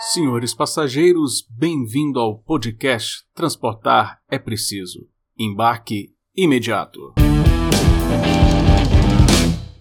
[0.00, 5.08] Senhores passageiros, bem-vindo ao podcast Transportar é Preciso.
[5.36, 7.14] Embarque imediato.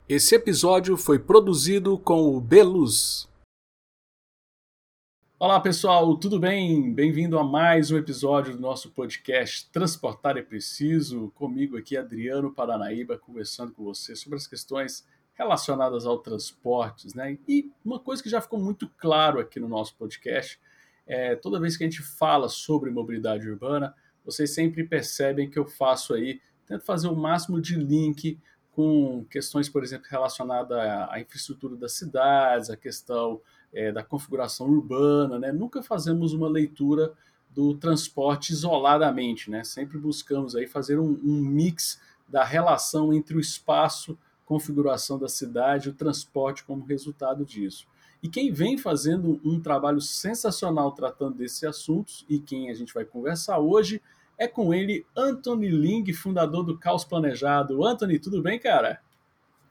[0.10, 3.30] Esse episódio foi produzido com o Beluz.
[5.38, 6.92] Olá pessoal, tudo bem?
[6.92, 11.32] Bem-vindo a mais um episódio do nosso podcast Transportar é Preciso.
[11.36, 15.06] Comigo aqui, Adriano Paranaíba, conversando com você sobre as questões
[15.38, 17.38] relacionadas ao transportes, né?
[17.48, 20.60] E uma coisa que já ficou muito claro aqui no nosso podcast
[21.06, 25.66] é toda vez que a gente fala sobre mobilidade urbana, vocês sempre percebem que eu
[25.66, 28.38] faço aí, tento fazer o máximo de link
[28.72, 33.40] com questões, por exemplo, relacionadas à infraestrutura das cidades, a questão
[33.72, 35.52] é, da configuração urbana, né?
[35.52, 37.14] Nunca fazemos uma leitura
[37.52, 39.64] do transporte isoladamente, né?
[39.64, 45.90] Sempre buscamos aí fazer um, um mix da relação entre o espaço configuração da cidade,
[45.90, 47.86] o transporte como resultado disso.
[48.24, 53.06] E quem vem fazendo um trabalho sensacional tratando desses assuntos e quem a gente vai
[53.06, 54.02] conversar hoje
[54.38, 57.84] é com ele, Anthony Ling, fundador do Caos Planejado.
[57.84, 59.02] Anthony, tudo bem, cara?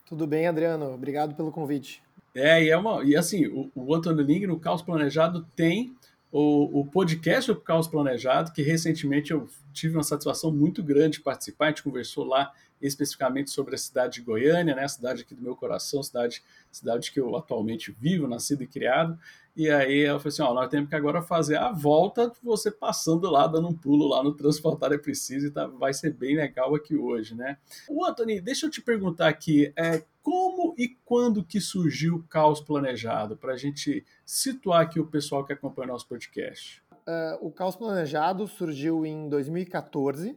[0.05, 0.93] Tudo bem, Adriano.
[0.93, 2.03] Obrigado pelo convite.
[2.35, 5.97] É, e, é uma, e assim, o, o Anthony Ling no Caos Planejado tem
[6.39, 11.23] o, o podcast do Caos Planejado, que recentemente eu tive uma satisfação muito grande de
[11.23, 11.65] participar.
[11.65, 15.41] A gente conversou lá especificamente sobre a cidade de Goiânia, né, a cidade aqui do
[15.41, 19.19] meu coração, cidade, cidade que eu atualmente vivo, nascido e criado.
[19.57, 23.31] E aí eu falei assim: ó, nós temos que agora fazer a volta, você passando
[23.31, 26.75] lá, dando um pulo lá no Transportar é Preciso, e tá, vai ser bem legal
[26.75, 27.57] aqui hoje, né?
[27.89, 32.61] O Anthony, deixa eu te perguntar aqui, é, como e quando que surgiu o Caos
[32.61, 36.83] Planejado, para a gente situar aqui o pessoal que acompanha o nosso podcast?
[36.93, 40.37] Uh, o Caos Planejado surgiu em 2014,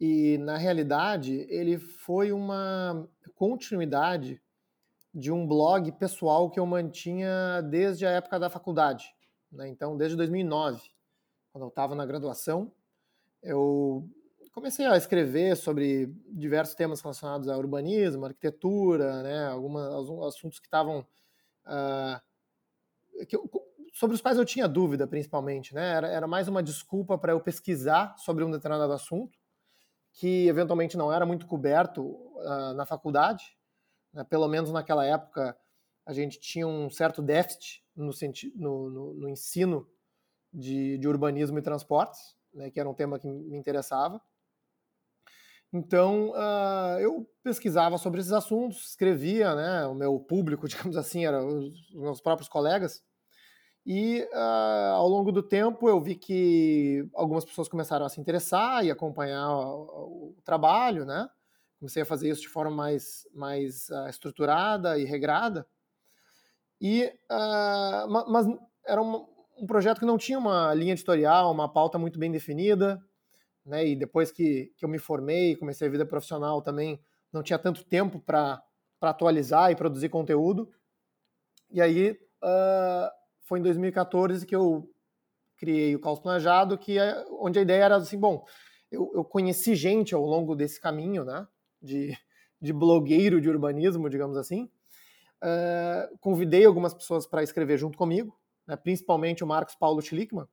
[0.00, 4.40] e, na realidade, ele foi uma continuidade
[5.12, 9.14] de um blog pessoal que eu mantinha desde a época da faculdade.
[9.52, 9.68] Né?
[9.68, 10.80] Então, desde 2009,
[11.52, 12.72] quando eu estava na graduação,
[13.42, 14.08] eu
[14.58, 19.46] comecei a escrever sobre diversos temas relacionados a urbanismo, arquitetura, né?
[19.46, 21.06] alguns, assuntos que estavam.
[21.64, 22.20] Uh,
[23.92, 25.74] sobre os quais eu tinha dúvida, principalmente.
[25.74, 25.94] Né?
[25.94, 29.38] Era, era mais uma desculpa para eu pesquisar sobre um determinado assunto
[30.12, 33.56] que eventualmente não era muito coberto uh, na faculdade.
[34.12, 34.24] Né?
[34.24, 35.56] Pelo menos naquela época
[36.04, 38.10] a gente tinha um certo déficit no,
[38.56, 39.88] no, no, no ensino
[40.52, 42.70] de, de, urbanismo e transportes, né?
[42.70, 44.20] que era um tema que me interessava.
[45.72, 49.86] Então uh, eu pesquisava sobre esses assuntos, escrevia, né?
[49.86, 53.02] O meu público, digamos assim, eram os meus próprios colegas.
[53.84, 58.84] E uh, ao longo do tempo eu vi que algumas pessoas começaram a se interessar
[58.84, 61.28] e acompanhar o, o trabalho, né?
[61.78, 65.66] Comecei a fazer isso de forma mais, mais uh, estruturada e regrada.
[66.80, 67.12] E,
[68.08, 68.46] mas
[68.86, 69.26] era um,
[69.58, 73.02] um, projeto que não tinha uma linha editorial, uma pauta muito bem definida.
[73.68, 73.86] Né?
[73.88, 76.98] E depois que, que eu me formei, comecei a vida profissional também,
[77.30, 78.62] não tinha tanto tempo para
[79.00, 80.70] atualizar e produzir conteúdo.
[81.70, 82.12] E aí
[82.42, 83.10] uh,
[83.42, 84.90] foi em 2014 que eu
[85.58, 88.46] criei o Caos Planejado, que é, onde a ideia era assim, bom,
[88.90, 91.46] eu, eu conheci gente ao longo desse caminho, né,
[91.82, 92.16] de,
[92.60, 94.70] de blogueiro de urbanismo, digamos assim,
[95.42, 100.46] uh, convidei algumas pessoas para escrever junto comigo, né, principalmente o Marcos Paulo Schlickman,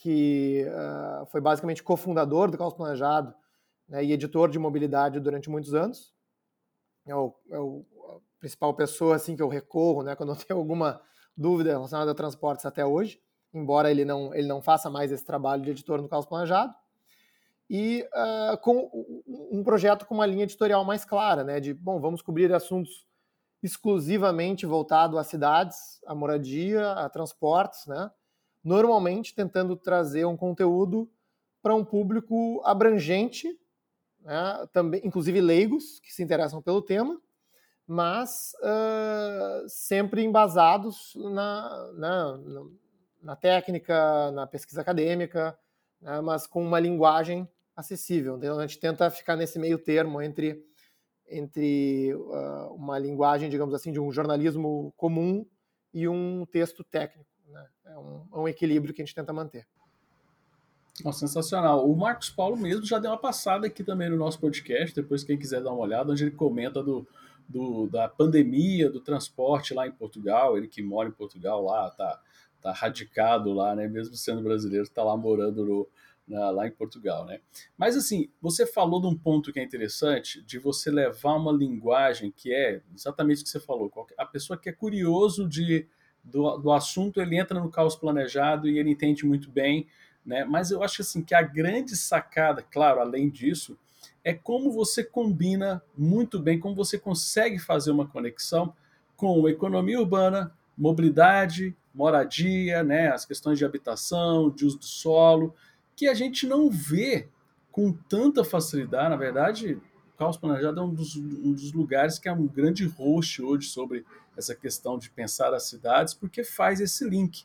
[0.00, 3.34] que uh, foi basicamente cofundador do Caos Planejado
[3.86, 6.14] né, e editor de mobilidade durante muitos anos.
[7.06, 10.58] É, o, é o, a principal pessoa assim que eu recorro né, quando eu tenho
[10.58, 11.02] alguma
[11.36, 13.20] dúvida relacionada a transportes até hoje,
[13.52, 16.74] embora ele não, ele não faça mais esse trabalho de editor no Caos Planejado,
[17.68, 18.90] e uh, com
[19.52, 23.06] um projeto com uma linha editorial mais clara, né, de, bom, vamos cobrir assuntos
[23.62, 28.10] exclusivamente voltados a cidades, a moradia, a transportes, né,
[28.62, 31.10] normalmente tentando trazer um conteúdo
[31.62, 33.58] para um público abrangente,
[34.22, 37.20] né, também, inclusive leigos que se interessam pelo tema,
[37.86, 42.40] mas uh, sempre embasados na, na,
[43.22, 45.58] na, técnica, na pesquisa acadêmica,
[46.00, 48.36] né, mas com uma linguagem acessível.
[48.36, 50.64] Então a gente tenta ficar nesse meio termo entre,
[51.28, 55.44] entre uh, uma linguagem, digamos assim, de um jornalismo comum
[55.92, 57.29] e um texto técnico.
[57.50, 57.66] Né?
[57.86, 59.66] É, um, é um equilíbrio que a gente tenta manter.
[61.04, 61.90] Nossa, sensacional.
[61.90, 65.38] O Marcos Paulo mesmo já deu uma passada aqui também no nosso podcast, depois quem
[65.38, 67.06] quiser dar uma olhada, onde ele comenta do,
[67.48, 72.20] do, da pandemia do transporte lá em Portugal, ele que mora em Portugal lá, tá,
[72.60, 73.88] tá radicado lá, né?
[73.88, 75.88] Mesmo sendo brasileiro, está lá morando no,
[76.28, 77.40] na, lá em Portugal, né?
[77.76, 82.30] Mas assim, você falou de um ponto que é interessante, de você levar uma linguagem
[82.30, 83.90] que é exatamente o que você falou.
[84.18, 85.88] A pessoa que é curioso de,
[86.22, 89.86] do, do assunto, ele entra no caos planejado e ele entende muito bem,
[90.24, 90.44] né?
[90.44, 93.78] Mas eu acho assim que a grande sacada, claro, além disso,
[94.22, 98.74] é como você combina muito bem, como você consegue fazer uma conexão
[99.16, 105.54] com economia urbana, mobilidade, moradia, né, as questões de habitação, de uso do solo,
[105.96, 107.28] que a gente não vê
[107.70, 109.10] com tanta facilidade.
[109.10, 109.78] Na verdade,
[110.20, 114.04] Caos Planejado é um dos, um dos lugares que é um grande host hoje sobre
[114.36, 117.44] essa questão de pensar as cidades, porque faz esse link.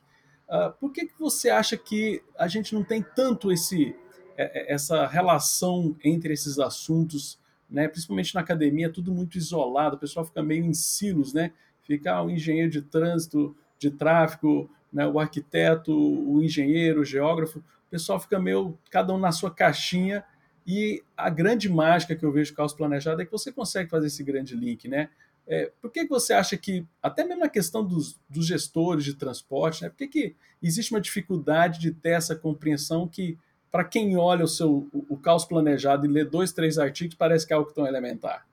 [0.49, 3.95] Uh, por que, que você acha que a gente não tem tanto esse,
[4.35, 7.39] é, é, essa relação entre esses assuntos,
[7.69, 7.87] né?
[7.87, 11.53] principalmente na academia, tudo muito isolado, o pessoal fica meio em silos, né?
[11.81, 15.07] Fica ah, o engenheiro de trânsito, de tráfego, né?
[15.07, 20.25] o arquiteto, o engenheiro, o geógrafo, o pessoal fica meio, cada um na sua caixinha,
[20.65, 23.89] e a grande mágica que eu vejo com o caos planejado é que você consegue
[23.89, 25.09] fazer esse grande link, né?
[25.47, 29.13] É, por que, que você acha que, até mesmo na questão dos, dos gestores de
[29.13, 33.37] transporte, né, por que, que existe uma dificuldade de ter essa compreensão que,
[33.71, 37.45] para quem olha o seu o, o, caos planejado e lê dois, três artigos, parece
[37.45, 38.47] que é algo tão elementar?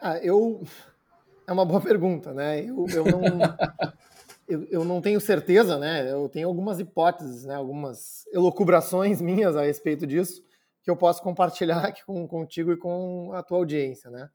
[0.00, 0.62] Ah, eu.
[1.46, 2.60] É uma boa pergunta, né?
[2.60, 3.38] Eu, eu não.
[4.48, 6.10] eu, eu, não tenho certeza, né?
[6.10, 7.54] Eu tenho algumas hipóteses, né?
[7.54, 10.42] Algumas elucubrações minhas a respeito disso
[10.82, 14.30] que eu posso compartilhar aqui com, contigo e com a tua audiência, né?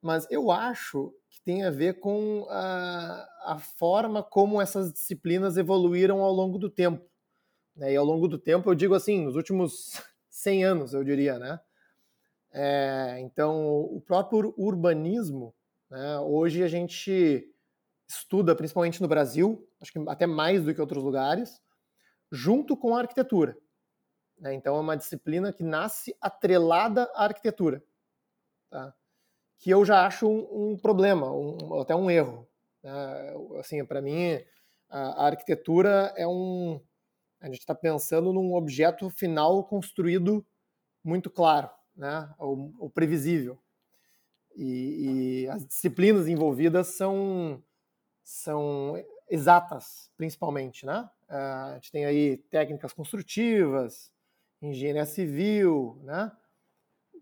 [0.00, 6.20] mas eu acho que tem a ver com a, a forma como essas disciplinas evoluíram
[6.20, 7.04] ao longo do tempo.
[7.76, 7.92] Né?
[7.92, 10.00] E ao longo do tempo, eu digo assim, nos últimos
[10.30, 11.60] 100 anos, eu diria, né?
[12.50, 15.54] É, então, o próprio urbanismo,
[15.90, 16.18] né?
[16.20, 17.46] hoje a gente
[18.08, 21.60] estuda, principalmente no Brasil, acho que até mais do que outros lugares,
[22.32, 23.56] junto com a arquitetura.
[24.38, 24.54] Né?
[24.54, 27.82] Então, é uma disciplina que nasce atrelada à arquitetura.
[28.70, 28.94] Tá?
[29.58, 32.48] que eu já acho um, um problema, um, até um erro.
[32.82, 32.92] Né?
[33.58, 34.38] Assim, para mim,
[34.88, 36.80] a, a, arquitetura é um.
[37.40, 40.46] A gente está pensando num objeto final construído
[41.04, 42.32] muito claro, né?
[42.38, 43.58] o, o previsível.
[44.56, 47.62] E, e, as disciplinas envolvidas são,
[48.28, 50.84] são exatas, principalmente.
[50.84, 51.08] Né?
[51.30, 54.12] A gente tem aí técnicas construtivas,
[54.60, 56.30] engenharia civil, né?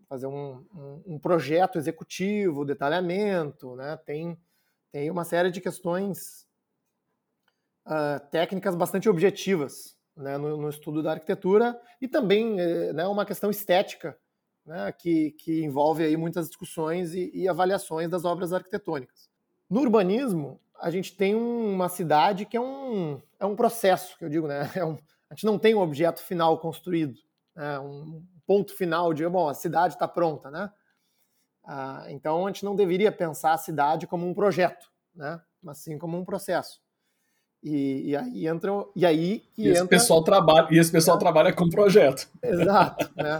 [0.09, 3.95] fazer um, um, um, projeto executivo, detalhamento, né?
[4.05, 4.37] tem,
[4.91, 6.45] tem uma série de questões
[7.85, 10.37] uh, técnicas bastante objetivas né?
[10.37, 14.17] no, no, estudo da arquitetura e também eh, né, uma questão estética
[14.65, 14.91] né?
[14.91, 19.29] que, que envolve aí muitas discussões e, e avaliações das obras arquitetônicas.
[19.69, 24.29] No urbanismo, a gente tem uma cidade que é um, é um processo, que eu
[24.29, 24.69] digo, né?
[24.75, 24.97] É um,
[25.29, 27.19] a gente não tem um objeto final construído,
[27.55, 27.79] né?
[27.79, 30.71] um, ponto final de, bom, a cidade está pronta, né?
[31.65, 35.41] Ah, então a gente não deveria pensar a cidade como um projeto, né?
[35.61, 36.79] Mas sim como um processo.
[37.61, 39.87] E, e aí entra e aí que e esse entra...
[39.87, 42.29] pessoal trabalha e esse pessoal trabalha com projeto.
[42.41, 43.39] Exato, né?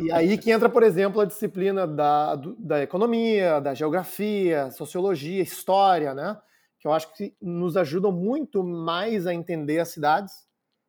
[0.00, 6.12] E aí que entra, por exemplo, a disciplina da, da economia, da geografia, sociologia, história,
[6.12, 6.36] né?
[6.84, 10.46] Que eu acho que nos ajudam muito mais a entender as cidades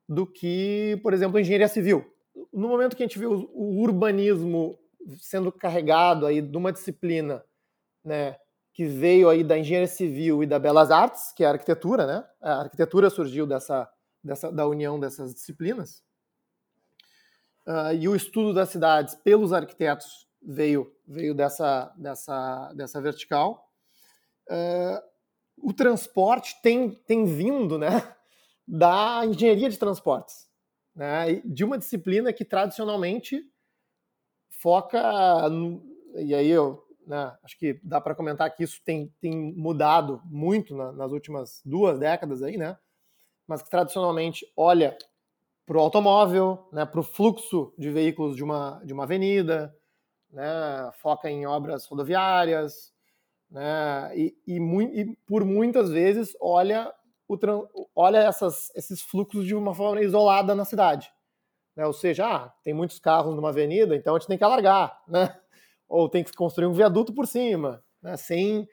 [0.07, 2.05] do que, por exemplo, a engenharia civil
[2.51, 3.49] no momento que a gente vê o,
[3.81, 4.79] urbanismo
[5.19, 7.43] sendo carregado aí de uma disciplina,
[8.03, 8.37] né,
[8.73, 12.27] que veio aí da engenharia civil e da belas artes, que é a arquitetura, né?
[12.41, 13.89] A arquitetura surgiu dessa,
[14.23, 16.03] dessa da união dessas disciplinas.
[17.65, 23.71] Uh, e o estudo das cidades pelos arquitetos veio veio dessa dessa dessa vertical.
[24.49, 25.01] Uh,
[25.57, 28.15] o transporte tem tem vindo, né,
[28.67, 30.45] da engenharia de transportes
[30.95, 33.43] né, de uma disciplina que tradicionalmente
[34.49, 35.83] foca, no,
[36.15, 40.75] e aí eu né, acho que dá para comentar que isso tem, tem mudado muito
[40.75, 42.77] na, nas últimas duas décadas aí, né,
[43.45, 44.97] mas que tradicionalmente olha
[45.65, 49.75] para o automóvel, né, para o fluxo de veículos de uma, de uma avenida,
[50.31, 52.93] né, foca em obras rodoviárias,
[53.49, 56.93] né, e, e, e por muitas vezes olha
[57.27, 61.11] o, olha essas, esses fluxos de uma forma isolada na cidade.
[61.75, 61.85] Né?
[61.85, 65.35] Ou seja, ah, tem muitos carros numa avenida, então a gente tem que alargar, né?
[65.87, 68.15] ou tem que construir um viaduto por cima, né?
[68.17, 68.67] sem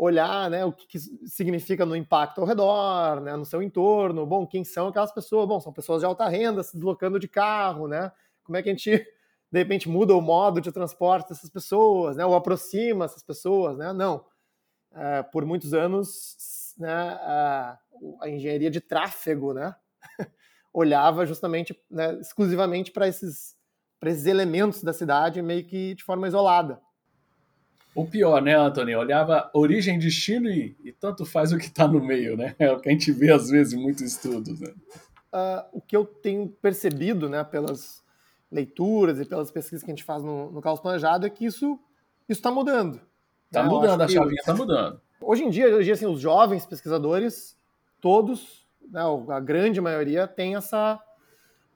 [0.00, 0.98] olhar né, o que, que,
[1.28, 4.24] significa no impacto ao redor, né, no seu entorno.
[4.24, 5.46] Bom, quem são aquelas pessoas?
[5.46, 8.10] Bom, são pessoas de alta renda se deslocando de carro, né?
[8.42, 9.06] Como é que a gente,
[9.50, 12.24] de repente, muda o modo de transporte dessas pessoas, né?
[12.24, 13.92] Ou aproxima essas pessoas, né?
[13.92, 14.24] Não.
[14.92, 16.36] É, por muitos anos
[16.80, 17.78] né, a,
[18.22, 19.74] a engenharia de tráfego, né,
[20.72, 23.54] olhava justamente, né, exclusivamente para esses,
[24.04, 26.80] esses elementos da cidade, meio que de forma isolada.
[27.94, 28.98] O pior, né, Antônio?
[28.98, 32.54] Olhava origem, destino e, e tanto faz o que está no meio, né?
[32.56, 34.60] É o que a gente vê às vezes em muitos estudos.
[34.60, 34.72] Né?
[35.34, 38.00] Uh, o que eu tenho percebido, né, pelas
[38.50, 41.78] leituras e pelas pesquisas que a gente faz no, no Caos Planejado é que isso
[42.28, 43.00] está mudando.
[43.46, 43.68] Está né?
[43.68, 45.00] mudando, a chavinha está mudando.
[45.20, 47.56] Hoje em dia, hoje, assim, os jovens pesquisadores,
[48.00, 50.98] todos, né, a grande maioria, tem essa,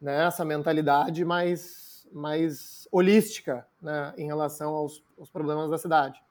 [0.00, 6.22] né, essa mentalidade mais, mais holística né, em relação aos, aos problemas da cidade.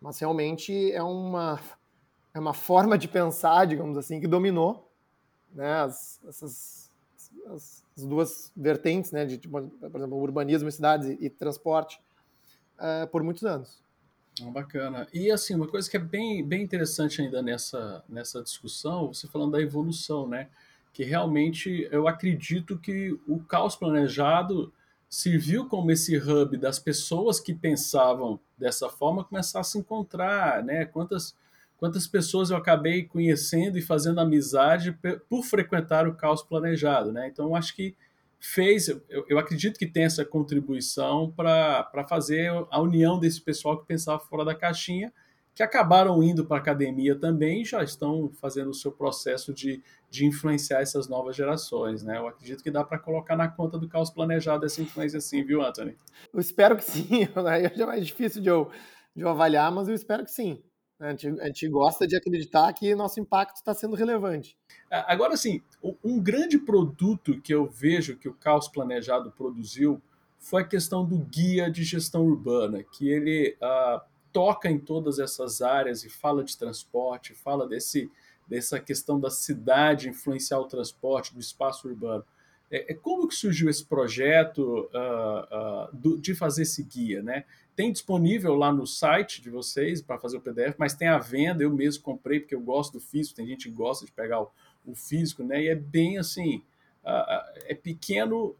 [0.00, 1.60] Mas realmente é uma,
[2.32, 4.90] é uma forma de pensar, digamos assim, que dominou
[5.52, 6.90] né, as, essas
[7.46, 9.62] as, as duas vertentes, né, de, por
[9.96, 12.00] exemplo, urbanismo, cidades e, e transporte,
[12.78, 13.82] uh, por muitos anos.
[14.40, 15.08] Ah, bacana.
[15.12, 19.52] E assim, uma coisa que é bem, bem interessante ainda nessa, nessa discussão, você falando
[19.52, 20.48] da evolução, né?
[20.92, 24.72] Que realmente eu acredito que o caos planejado
[25.08, 30.84] serviu como esse hub das pessoas que pensavam dessa forma começar a se encontrar, né?
[30.84, 31.34] Quantas,
[31.78, 37.28] quantas pessoas eu acabei conhecendo e fazendo amizade por frequentar o caos planejado, né?
[37.28, 37.96] Então, acho que
[38.38, 43.86] fez, eu, eu acredito que tem essa contribuição para fazer a união desse pessoal que
[43.86, 45.12] pensava fora da caixinha,
[45.54, 49.82] que acabaram indo para a academia também e já estão fazendo o seu processo de,
[50.08, 52.16] de influenciar essas novas gerações, né?
[52.16, 55.62] Eu acredito que dá para colocar na conta do caos planejado essa influência sim, viu,
[55.62, 55.96] Anthony?
[56.32, 58.70] Eu espero que sim, é mais difícil de eu,
[59.16, 60.62] de eu avaliar, mas eu espero que sim.
[61.00, 64.56] A gente, a gente, gosta de acreditar que nosso impacto está sendo relevante.
[64.90, 65.62] Agora, sim,
[66.02, 70.02] um grande produto que eu vejo que o Caos Planejado produziu
[70.38, 74.00] foi a questão do guia de gestão urbana, que ele uh,
[74.32, 78.10] toca em todas essas áreas e fala de transporte, fala desse,
[78.46, 82.24] dessa questão da cidade influenciar o transporte, do espaço urbano.
[82.70, 87.44] É, é como que surgiu esse projeto uh, uh, do, de fazer esse guia, né?
[87.78, 91.62] Tem disponível lá no site de vocês para fazer o PDF, mas tem a venda,
[91.62, 94.50] eu mesmo comprei porque eu gosto do físico, tem gente que gosta de pegar o,
[94.84, 95.62] o físico, né?
[95.62, 96.60] E é bem assim,
[97.68, 98.56] é pequeno,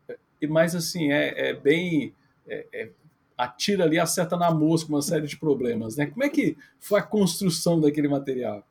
[0.48, 2.14] mas assim, é, é bem.
[2.46, 2.90] É, é,
[3.36, 6.06] atira ali, acerta na mosca uma série de problemas, né?
[6.06, 8.64] Como é que foi a construção daquele material?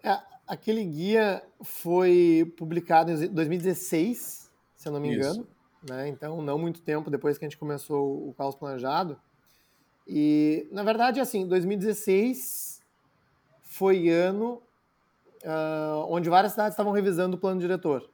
[0.00, 5.44] É, aquele guia foi publicado em 2016, se eu não me engano,
[5.88, 6.06] né?
[6.06, 9.18] Então, não muito tempo depois que a gente começou o Caos Planejado.
[10.08, 12.80] E, na verdade, assim, 2016
[13.62, 14.62] foi ano
[15.44, 18.08] uh, onde várias cidades estavam revisando o plano diretor.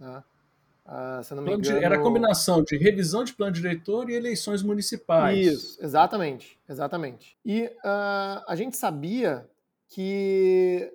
[0.00, 0.24] Né?
[0.86, 1.78] Uh, se não me engano...
[1.78, 5.38] Era a combinação de revisão de plano diretor e eleições municipais.
[5.38, 7.36] Isso, exatamente, exatamente.
[7.44, 9.46] E uh, a gente sabia
[9.88, 10.90] que,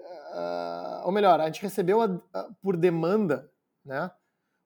[1.06, 3.50] ou melhor, a gente recebeu a, por demanda,
[3.86, 4.12] né,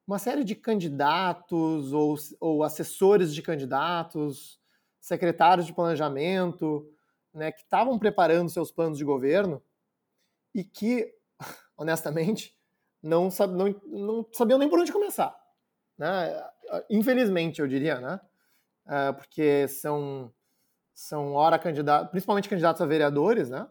[0.07, 4.59] uma série de candidatos ou, ou assessores de candidatos,
[5.05, 6.91] secretários de planejamento,
[7.31, 9.61] né, que estavam preparando seus planos de governo
[10.53, 11.13] e que,
[11.77, 12.57] honestamente,
[13.03, 15.37] não, sab, não, não sabiam nem por onde começar.
[15.95, 16.43] Né?
[16.89, 18.19] Infelizmente, eu diria, né?
[18.87, 20.33] É, porque são,
[20.91, 23.67] são ora candidatos, principalmente candidatos a vereadores, né?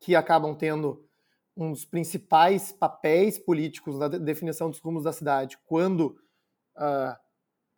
[0.00, 1.06] Que acabam tendo
[1.54, 6.18] um dos principais papéis políticos na definição dos rumos da cidade quando
[6.76, 7.16] uh,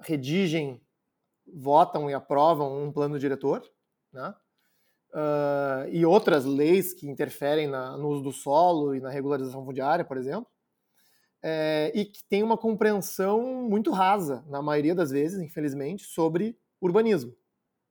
[0.01, 0.81] redigem
[1.55, 3.63] votam e aprovam um plano diretor,
[4.13, 4.35] né?
[5.15, 10.05] Uh, e outras leis que interferem na, no uso do solo e na regularização fundiária,
[10.05, 10.47] por exemplo,
[11.43, 17.35] é, e que tem uma compreensão muito rasa, na maioria das vezes, infelizmente, sobre urbanismo.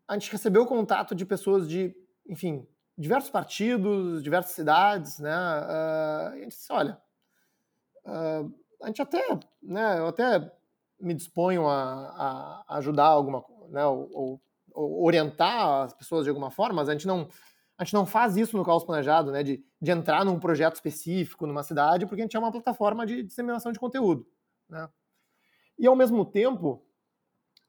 [0.08, 1.96] A gente recebeu contato de pessoas de,
[2.28, 5.32] enfim, diversos partidos, diversas cidades, né?
[5.34, 7.02] Uh, a gente disse, olha,
[8.06, 10.52] uh, a gente até, né, eu até
[11.00, 14.40] me disponho a, a ajudar alguma né, ou,
[14.74, 17.28] ou, orientar as pessoas de alguma forma, mas a gente não
[17.78, 21.46] a gente não faz isso no caos planejado, né, de, de entrar num projeto específico
[21.46, 24.26] numa cidade, porque a gente é uma plataforma de disseminação de conteúdo,
[24.70, 24.90] né?
[25.78, 26.86] E ao mesmo tempo,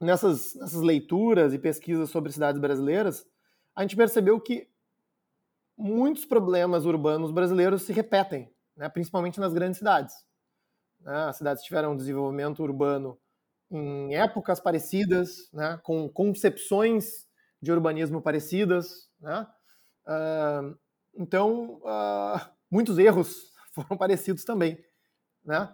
[0.00, 3.26] nessas, nessas leituras e pesquisas sobre cidades brasileiras,
[3.75, 4.68] a gente percebeu que
[5.76, 10.25] muitos problemas urbanos brasileiros se repetem, né, principalmente nas grandes cidades.
[11.06, 11.14] Né?
[11.28, 13.16] As cidades tiveram um desenvolvimento urbano
[13.70, 15.80] em épocas parecidas, né?
[15.84, 17.28] com concepções
[17.62, 19.08] de urbanismo parecidas.
[19.20, 19.46] Né?
[20.04, 20.76] Uh,
[21.14, 24.84] então, uh, muitos erros foram parecidos também.
[25.44, 25.72] Né?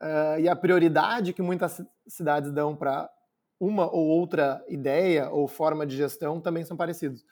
[0.00, 3.10] Uh, e a prioridade que muitas cidades dão para
[3.60, 7.24] uma ou outra ideia ou forma de gestão também são parecidos.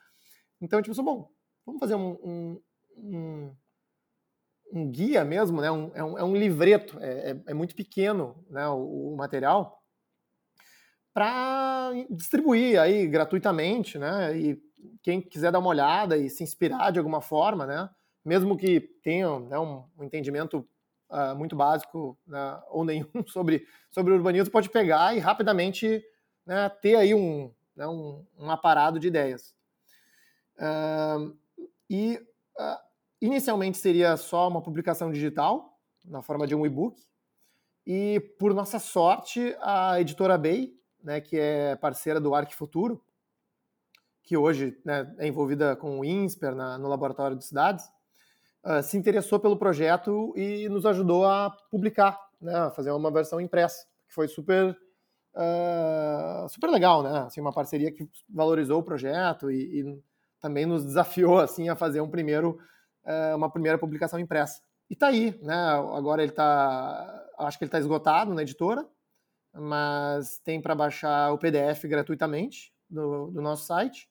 [0.60, 1.28] Então, tipo, bom,
[1.64, 2.60] vamos fazer um,
[2.96, 3.56] um
[4.72, 5.70] um guia mesmo, né?
[5.70, 8.68] Um, é, um, é um livreto, é, é, é, muito pequeno né?
[8.68, 9.82] o, o material,
[11.12, 14.36] para distribuir aí gratuitamente, né?
[14.36, 14.62] E
[15.02, 17.90] quem quiser dar uma olhada e se inspirar de alguma forma, né?
[18.24, 20.66] Mesmo que tenha né, um, um, entendimento
[21.10, 26.02] uh, muito básico né, ou nenhum sobre, sobre urbanismo, pode pegar e rapidamente
[26.46, 29.54] né, ter aí um, né, um, um, aparado de ideias.
[30.56, 31.36] Uh,
[31.88, 32.20] e
[32.58, 32.89] uh,
[33.20, 37.00] inicialmente seria só uma publicação digital, na forma de um e-book,
[37.86, 40.72] e por nossa sorte, a editora Bay,
[41.02, 43.02] né, que é parceira do Arc Futuro,
[44.22, 47.84] que hoje né, é envolvida com o INSPER na, no Laboratório de Cidades,
[48.64, 53.40] uh, se interessou pelo projeto e nos ajudou a publicar, né, a fazer uma versão
[53.40, 54.76] impressa, que foi super
[55.34, 57.20] uh, super legal, né?
[57.20, 60.02] Assim, uma parceria que valorizou o projeto e, e
[60.40, 62.58] também nos desafiou assim a fazer um primeiro
[63.04, 64.60] uh, uma primeira publicação impressa.
[64.88, 65.54] E tá aí, né?
[65.94, 68.86] Agora ele tá, acho que ele está esgotado na editora,
[69.54, 74.08] mas tem para baixar o PDF gratuitamente do, do nosso site.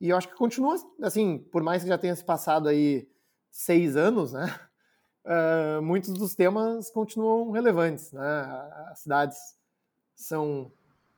[0.00, 3.08] E eu acho que continua, assim, por mais que já tenha se passado aí
[3.50, 4.54] seis anos, né?
[5.24, 8.22] Uh, muitos dos temas continuam relevantes, né?
[8.90, 9.38] As cidades
[10.14, 10.70] são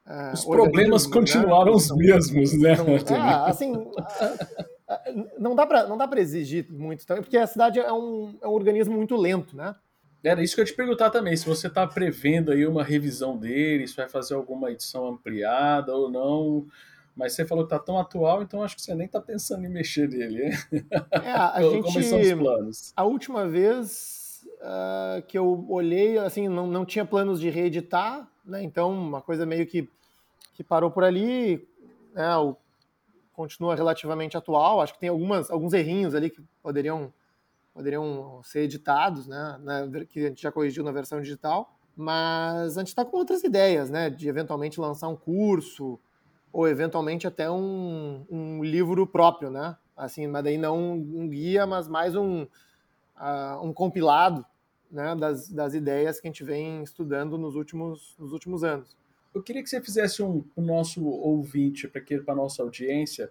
[0.06, 1.12] uh, os problemas né?
[1.12, 1.76] continuaram né?
[1.76, 2.72] os mesmos, né?
[2.72, 3.72] É, assim,
[5.38, 8.48] não dá para não dá para exigir muito também, porque a cidade é um, é
[8.48, 9.74] um organismo muito lento, né?
[10.22, 13.36] Era isso que eu ia te perguntar também, se você está prevendo aí uma revisão
[13.36, 16.66] dele, se vai fazer alguma edição ampliada ou não.
[17.14, 19.68] Mas você falou que está tão atual, então acho que você nem está pensando em
[19.68, 20.50] mexer nele.
[21.10, 22.92] É, a gente, Como são os planos?
[22.96, 28.62] A última vez uh, que eu olhei, assim, não, não tinha planos de reeditar, né?
[28.62, 29.88] Então, uma coisa meio que,
[30.54, 31.66] que parou por ali.
[32.14, 32.36] Né?
[32.36, 32.56] O,
[33.38, 34.80] continua relativamente atual.
[34.80, 37.12] Acho que tem algumas, alguns errinhos ali que poderiam
[37.72, 39.56] poderiam ser editados, né,
[40.08, 43.88] que a gente já corrigiu na versão digital, mas a gente está com outras ideias,
[43.88, 45.96] né, de eventualmente lançar um curso
[46.52, 51.86] ou eventualmente até um, um livro próprio, né, assim, mas daí não um guia, mas
[51.86, 54.44] mais um, uh, um compilado,
[54.90, 58.96] né, das, das ideias que a gente vem estudando nos últimos, nos últimos anos.
[59.34, 63.30] Eu queria que você fizesse um, o nosso ouvinte, para a nossa audiência,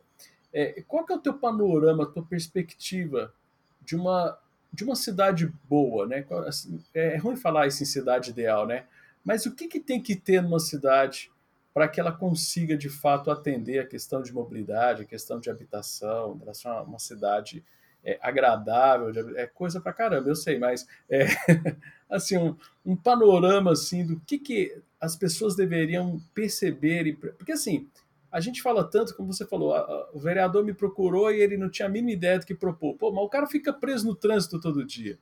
[0.54, 3.34] é, qual que é o teu panorama, a tua perspectiva
[3.82, 4.38] de uma
[4.72, 6.26] de uma cidade boa, né?
[6.46, 8.86] Assim, é ruim falar isso em cidade ideal, né?
[9.24, 11.32] Mas o que, que tem que ter numa cidade
[11.74, 16.38] para que ela consiga de fato atender a questão de mobilidade, a questão de habitação,
[16.38, 17.64] de uma, uma cidade
[18.08, 21.26] é, agradável, é coisa para caramba, eu sei, mas é,
[22.10, 27.86] assim um, um, panorama assim do que, que as pessoas deveriam perceber, porque assim
[28.32, 31.58] a gente fala tanto, como você falou, a, a, o vereador me procurou e ele
[31.58, 32.96] não tinha a mínima ideia do que propor.
[32.96, 35.18] Pô, mas o cara fica preso no trânsito todo dia,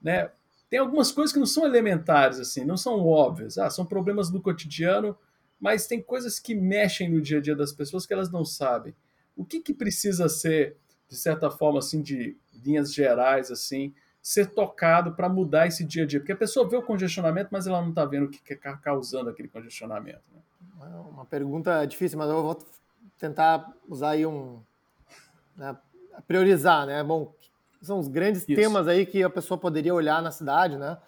[0.00, 0.30] né?
[0.70, 3.58] Tem algumas coisas que não são elementares, assim, não são óbvias.
[3.58, 5.16] Ah, são problemas do cotidiano,
[5.60, 8.94] mas tem coisas que mexem no dia a dia das pessoas que elas não sabem.
[9.36, 10.76] O que, que precisa ser,
[11.14, 16.06] de certa forma, assim, de linhas gerais, assim, ser tocado para mudar esse dia a
[16.06, 16.18] dia?
[16.18, 19.30] Porque a pessoa vê o congestionamento, mas ela não está vendo o que está causando
[19.30, 20.22] aquele congestionamento.
[20.32, 20.86] Né?
[21.10, 22.58] Uma pergunta difícil, mas eu vou
[23.18, 24.60] tentar usar aí um.
[25.56, 25.76] Né,
[26.26, 27.02] priorizar, né?
[27.02, 27.32] Bom,
[27.80, 28.54] são os grandes Isso.
[28.54, 30.98] temas aí que a pessoa poderia olhar na cidade, né?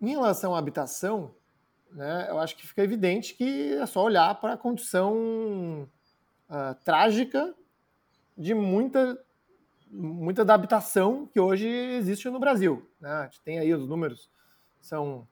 [0.00, 1.32] Em relação à habitação,
[1.92, 5.88] né, eu acho que fica evidente que é só olhar para a condição
[6.48, 7.54] uh, trágica
[8.36, 9.18] de muita,
[9.92, 12.88] muita da habitação que hoje existe no Brasil.
[12.98, 13.10] Né?
[13.10, 14.30] A gente tem aí os números,
[14.80, 15.28] são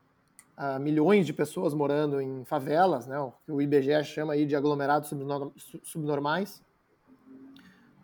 [0.58, 4.54] uh, milhões de pessoas morando em favelas, né, o que o IBGE chama aí de
[4.54, 5.10] aglomerados
[5.82, 6.62] subnormais,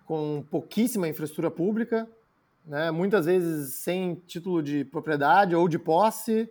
[0.07, 2.09] com pouquíssima infraestrutura pública,
[2.65, 6.51] né, muitas vezes sem título de propriedade ou de posse,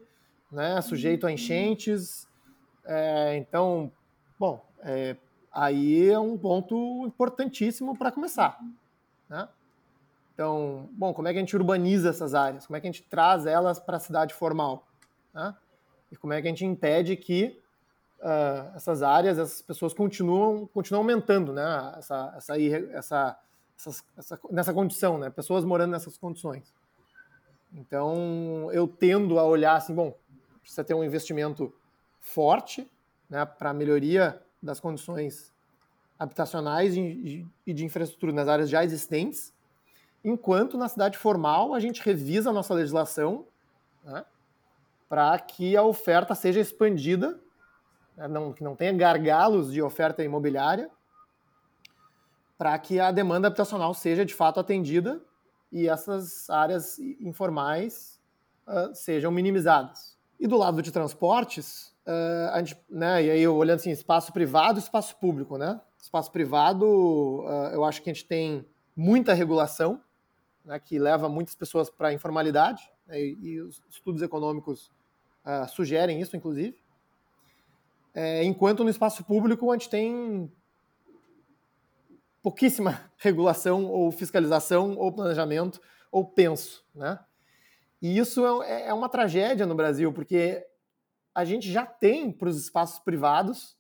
[0.51, 2.27] né, sujeito a enchentes.
[2.85, 3.91] É, então,
[4.39, 5.17] bom, é,
[5.51, 8.59] aí é um ponto importantíssimo para começar.
[9.27, 9.47] Né?
[10.35, 12.67] Então, bom, como é que a gente urbaniza essas áreas?
[12.67, 14.85] Como é que a gente traz elas para a cidade formal?
[15.33, 15.55] Né?
[16.11, 17.57] E como é que a gente impede que
[18.19, 21.93] uh, essas áreas, essas pessoas continuam, continuam aumentando, né?
[21.97, 23.39] Essa, essa, essa,
[23.77, 25.29] essa, essa, nessa condição, né?
[25.29, 26.73] Pessoas morando nessas condições.
[27.73, 30.13] Então, eu tendo a olhar assim, bom,
[30.59, 31.73] precisa ter um investimento
[32.19, 32.89] forte,
[33.29, 35.53] né, para melhoria das condições
[36.17, 39.54] habitacionais e de infraestrutura nas áreas já existentes,
[40.25, 43.45] enquanto na cidade formal a gente revisa a nossa legislação,
[44.03, 44.25] né,
[45.07, 47.39] para que a oferta seja expandida,
[48.17, 50.89] né, não, que não tenha gargalos de oferta imobiliária,
[52.57, 55.21] para que a demanda habitacional seja de fato atendida
[55.71, 58.19] e essas áreas informais
[58.65, 60.17] uh, sejam minimizadas.
[60.39, 64.79] E do lado de transportes, uh, a gente, né, e aí olhando assim, espaço privado
[64.79, 65.79] e espaço público, né?
[66.01, 70.01] Espaço privado, uh, eu acho que a gente tem muita regulação,
[70.65, 74.91] né, que leva muitas pessoas para a informalidade, né, e, os estudos econômicos
[75.45, 76.75] uh, sugerem isso, inclusive.
[78.13, 80.51] É, enquanto no espaço público a gente tem
[82.41, 87.19] pouquíssima regulação ou fiscalização ou planejamento ou penso, né?
[88.01, 90.65] E isso é, é uma tragédia no Brasil, porque
[91.33, 93.75] a gente já tem para os espaços privados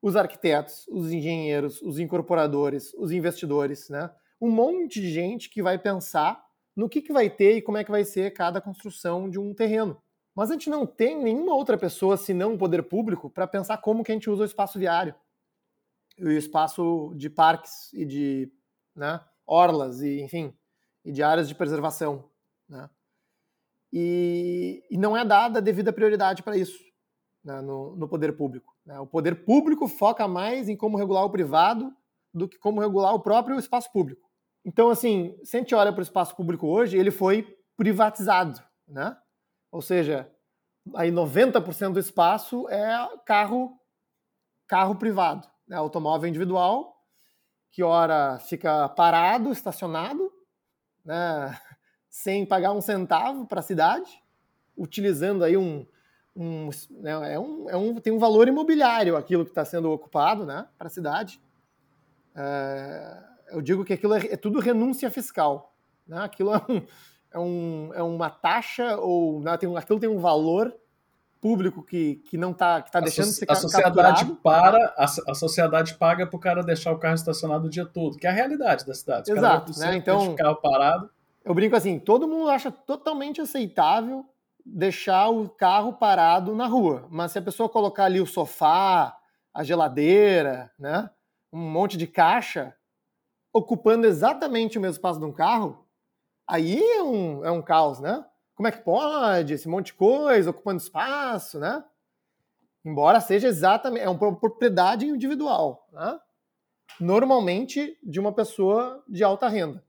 [0.00, 4.10] os arquitetos, os engenheiros, os incorporadores, os investidores, né?
[4.40, 6.44] Um monte de gente que vai pensar
[6.74, 9.54] no que, que vai ter e como é que vai ser cada construção de um
[9.54, 10.00] terreno.
[10.34, 14.02] Mas a gente não tem nenhuma outra pessoa, senão o poder público, para pensar como
[14.02, 15.14] que a gente usa o espaço viário
[16.18, 18.52] e o espaço de parques e de
[18.94, 20.52] né, orlas e enfim
[21.04, 22.24] e de áreas de preservação,
[22.68, 22.88] né?
[23.92, 26.82] E, e não é dada a devida prioridade para isso
[27.44, 28.74] né, no, no, poder público.
[28.84, 28.98] Né?
[28.98, 31.94] O poder público foca mais em como regular o privado
[32.34, 34.28] do que como regular o próprio espaço público.
[34.64, 39.16] Então, assim, se a gente olha para o espaço público hoje, ele foi privatizado, né?
[39.70, 40.30] Ou seja,
[40.94, 43.78] aí 90% do espaço é carro
[44.66, 45.76] carro privado, né?
[45.76, 46.96] automóvel individual,
[47.70, 50.32] que ora fica parado, estacionado,
[51.04, 51.58] né?
[52.08, 54.22] sem pagar um centavo para a cidade,
[54.76, 55.84] utilizando aí um,
[56.36, 60.46] um, né, é um, é um, tem um valor imobiliário aquilo que está sendo ocupado
[60.46, 61.40] né, para a cidade.
[62.34, 63.16] É,
[63.50, 65.74] eu digo que aquilo é, é, tudo renúncia fiscal.
[66.06, 66.18] Né?
[66.18, 66.82] Aquilo é, um,
[67.32, 70.74] é, um, é uma taxa ou né, tem aquilo tem um valor
[71.40, 75.34] público que, que não está que tá deixando de ser a sociedade para a, a
[75.34, 78.32] sociedade paga para o cara deixar o carro estacionado o dia todo, que é a
[78.32, 79.30] realidade da cidade.
[79.30, 79.94] Exato, né?
[79.94, 81.10] Então o carro parado.
[81.44, 84.24] Eu brinco assim, todo mundo acha totalmente aceitável
[84.64, 87.06] deixar o carro parado na rua.
[87.10, 89.14] Mas se a pessoa colocar ali o sofá,
[89.52, 91.10] a geladeira, né,
[91.54, 92.76] um monte de caixa,
[93.52, 95.86] ocupando exatamente o mesmo espaço de um carro,
[96.46, 98.24] aí é um, é um caos, né?
[98.54, 99.54] Como é que pode?
[99.54, 101.84] Esse monte de coisa ocupando espaço, né?
[102.84, 106.18] Embora seja exatamente, é uma propriedade individual, né?
[107.00, 109.84] Normalmente de uma pessoa de alta renda.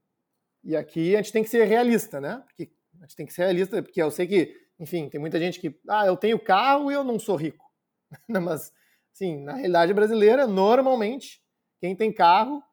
[0.63, 2.41] E aqui a gente tem que ser realista, né?
[2.45, 5.59] Porque a gente tem que ser realista, porque eu sei que enfim, tem muita gente
[5.59, 7.65] que, ah, eu tenho carro e eu não sou rico.
[8.27, 8.73] Mas,
[9.13, 11.41] sim, na realidade brasileira, normalmente,
[11.85, 12.63] quem tem carro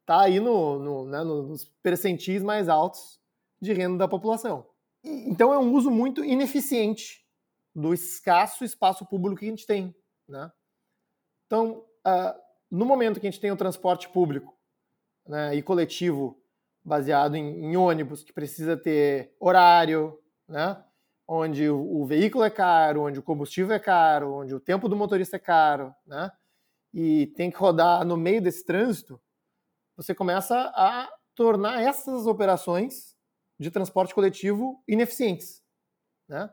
[0.00, 3.20] está aí no, no, né, nos percentis mais altos
[3.60, 4.66] de renda da população.
[5.04, 7.24] Então é um uso muito ineficiente
[7.72, 9.94] do escasso espaço público que a gente tem.
[10.28, 10.50] Né?
[11.46, 14.58] Então, uh, no momento que a gente tem o transporte público
[15.24, 16.36] né, e coletivo
[16.84, 20.82] baseado em, em, ônibus, que precisa ter horário, né,
[21.26, 25.36] onde o, veículo é caro, onde o combustível é caro, onde o tempo do motorista
[25.36, 26.30] é caro, né?
[26.92, 29.20] E tem que rodar no meio desse trânsito,
[29.96, 33.16] você começa a tornar essas operações
[33.58, 35.62] de transporte coletivo ineficientes,
[36.28, 36.50] né?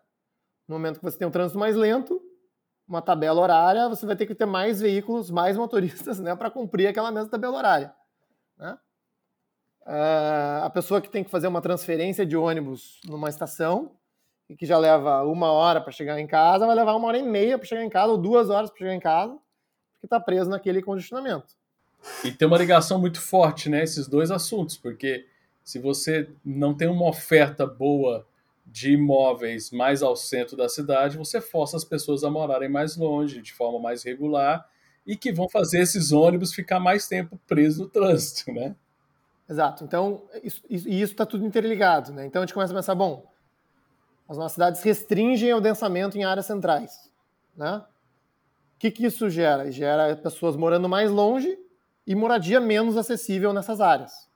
[0.67, 2.21] No momento que você tem um trânsito mais lento,
[2.87, 6.87] uma tabela horária, você vai ter que ter mais veículos, mais motoristas, né, para cumprir
[6.87, 7.95] aquela mesma tabela horária,
[8.57, 8.77] né?
[9.85, 13.97] Uh, a pessoa que tem que fazer uma transferência de ônibus numa estação,
[14.49, 17.23] e que já leva uma hora para chegar em casa, vai levar uma hora e
[17.23, 19.37] meia para chegar em casa, ou duas horas para chegar em casa,
[20.03, 21.55] porque está preso naquele congestionamento.
[22.23, 25.25] E tem uma ligação muito forte, né, esses dois assuntos, porque
[25.63, 28.27] se você não tem uma oferta boa
[28.65, 33.41] de imóveis mais ao centro da cidade, você força as pessoas a morarem mais longe,
[33.41, 34.67] de forma mais regular,
[35.07, 38.75] e que vão fazer esses ônibus ficar mais tempo presos no trânsito, né?
[39.49, 39.83] Exato.
[39.83, 42.25] Então, isso, e isso está tudo interligado, né?
[42.25, 43.25] Então a gente começa a pensar, bom,
[44.27, 47.11] as nossas cidades restringem o densamento em áreas centrais.
[47.55, 47.83] Né?
[48.83, 49.71] Que, que isso gera?
[49.71, 51.57] Gera pessoas morando mais longe
[52.05, 54.29] e moradia menos acessível nessas áreas.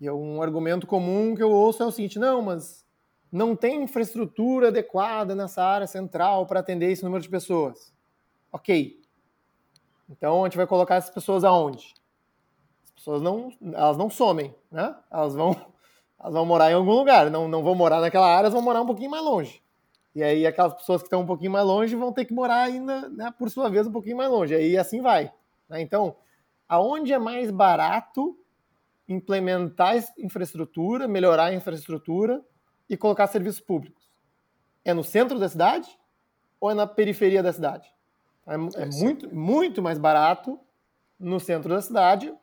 [0.00, 2.84] E é um argumento comum que eu ouço é o seguinte: não, mas
[3.30, 7.94] não tem infraestrutura adequada nessa área central para atender esse número de pessoas.
[8.50, 9.00] Ok.
[10.10, 11.94] Então a gente vai colocar essas pessoas aonde?
[12.82, 14.96] As pessoas não, elas não somem, né?
[15.12, 15.54] Elas vão
[16.18, 18.80] elas vão morar em algum lugar, não, não vão morar naquela área, elas vão morar
[18.80, 19.61] um pouquinho mais longe.
[20.14, 23.08] E aí aquelas pessoas que estão um pouquinho mais longe vão ter que morar ainda,
[23.08, 24.54] né, por sua vez, um pouquinho mais longe.
[24.54, 25.32] Aí assim vai.
[25.68, 25.80] Né?
[25.80, 26.16] Então,
[26.68, 28.36] aonde é mais barato
[29.08, 32.42] implementar infraestrutura, melhorar a infraestrutura
[32.88, 34.10] e colocar serviços públicos?
[34.84, 35.88] É no centro da cidade
[36.60, 37.90] ou é na periferia da cidade?
[38.46, 40.60] É, é muito, muito mais barato
[41.18, 42.34] no centro da cidade,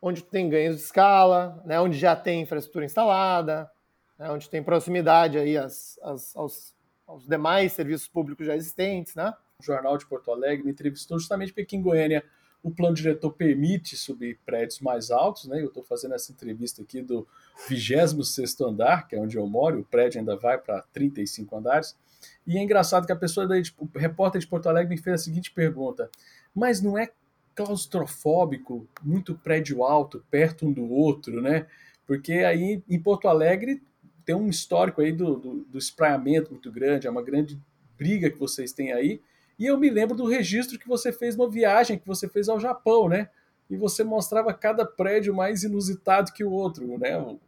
[0.00, 3.70] onde tem ganhos de escala, né, onde já tem infraestrutura instalada,
[4.18, 6.75] né, onde tem proximidade aí as, as, aos,
[7.06, 9.14] aos, demais serviços públicos já existentes.
[9.14, 9.32] Né?
[9.60, 12.24] O Jornal de Porto Alegre me entrevistou justamente porque aqui em Goiânia
[12.62, 15.62] o plano diretor permite subir prédios mais altos, né?
[15.62, 17.24] Eu estou fazendo essa entrevista aqui do
[17.68, 21.96] 26 andar, que é onde eu moro, o prédio ainda vai para 35 andares.
[22.44, 25.20] E é engraçado que a pessoa, daí, tipo, o repórter de Porto Alegre me fez
[25.20, 26.10] a seguinte pergunta:
[26.52, 27.08] mas não é
[27.54, 31.66] claustrofóbico, muito prédio alto, perto um do outro, né?
[32.04, 33.80] Porque aí em Porto Alegre
[34.26, 37.58] tem um histórico aí do, do, do espraiamento muito grande, é uma grande
[37.96, 39.22] briga que vocês têm aí.
[39.58, 42.60] E eu me lembro do registro que você fez uma viagem que você fez ao
[42.60, 43.30] Japão, né?
[43.70, 47.16] E você mostrava cada prédio mais inusitado que o outro, né?
[47.16, 47.38] O,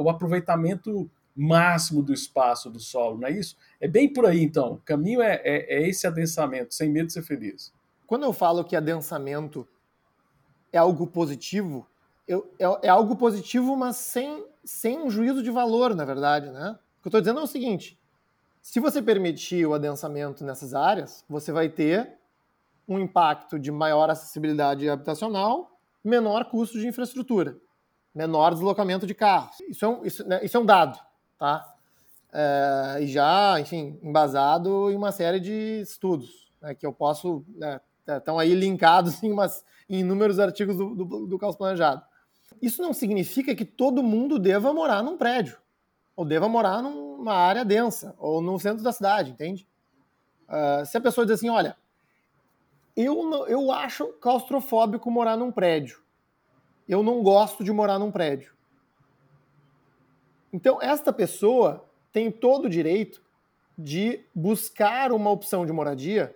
[0.00, 3.56] o aproveitamento máximo do espaço, do solo, não é isso?
[3.80, 4.74] É bem por aí, então.
[4.74, 7.72] O caminho é, é, é esse adensamento, sem medo de ser feliz.
[8.06, 9.66] Quando eu falo que adensamento
[10.72, 11.86] é algo positivo,
[12.26, 16.76] eu, é, é, algo positivo, mas sem, sem um juízo de valor, na verdade, né?
[16.98, 17.98] O que eu estou dizendo é o seguinte:
[18.60, 22.18] se você permitir o adensamento nessas áreas, você vai ter
[22.86, 27.56] um impacto de maior acessibilidade habitacional, menor custo de infraestrutura,
[28.14, 29.56] menor deslocamento de carros.
[29.68, 30.98] Isso é um, isso, né, isso é um dado,
[31.38, 31.74] tá?
[32.32, 37.80] É, e já, enfim, embasado em uma série de estudos né, que eu posso né,
[38.06, 42.02] estão aí linkados em, umas, em inúmeros artigos do, do, do caos planejado.
[42.60, 45.58] Isso não significa que todo mundo deva morar num prédio,
[46.14, 49.66] ou deva morar numa área densa, ou no centro da cidade, entende?
[50.48, 51.76] Uh, se a pessoa diz assim, olha,
[52.96, 56.00] eu, eu acho claustrofóbico morar num prédio,
[56.88, 58.54] eu não gosto de morar num prédio.
[60.52, 63.20] Então, esta pessoa tem todo o direito
[63.76, 66.34] de buscar uma opção de moradia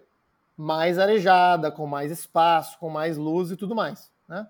[0.57, 4.13] mais arejada, com mais espaço, com mais luz e tudo mais.
[4.29, 4.47] Né?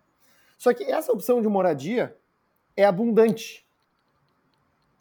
[0.60, 2.14] Só que essa opção de moradia
[2.76, 3.66] é abundante.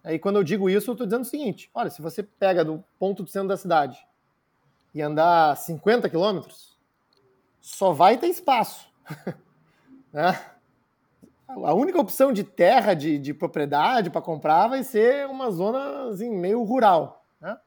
[0.01, 2.81] Aí quando eu digo isso, eu estou dizendo o seguinte: olha, se você pega do
[2.97, 3.99] ponto do centro da cidade
[4.95, 6.79] e andar 50 quilômetros,
[7.59, 8.89] só vai ter espaço.
[10.13, 10.39] né?
[11.45, 16.29] A única opção de terra, de, de propriedade para comprar vai ser uma zona assim,
[16.29, 17.25] meio rural.
[17.41, 17.57] Né?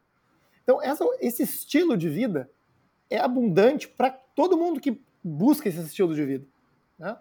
[0.63, 2.51] Então, essa, esse estilo de vida
[3.11, 6.47] é abundante para todo mundo que busca esse estilo de vida.
[6.99, 7.15] Né?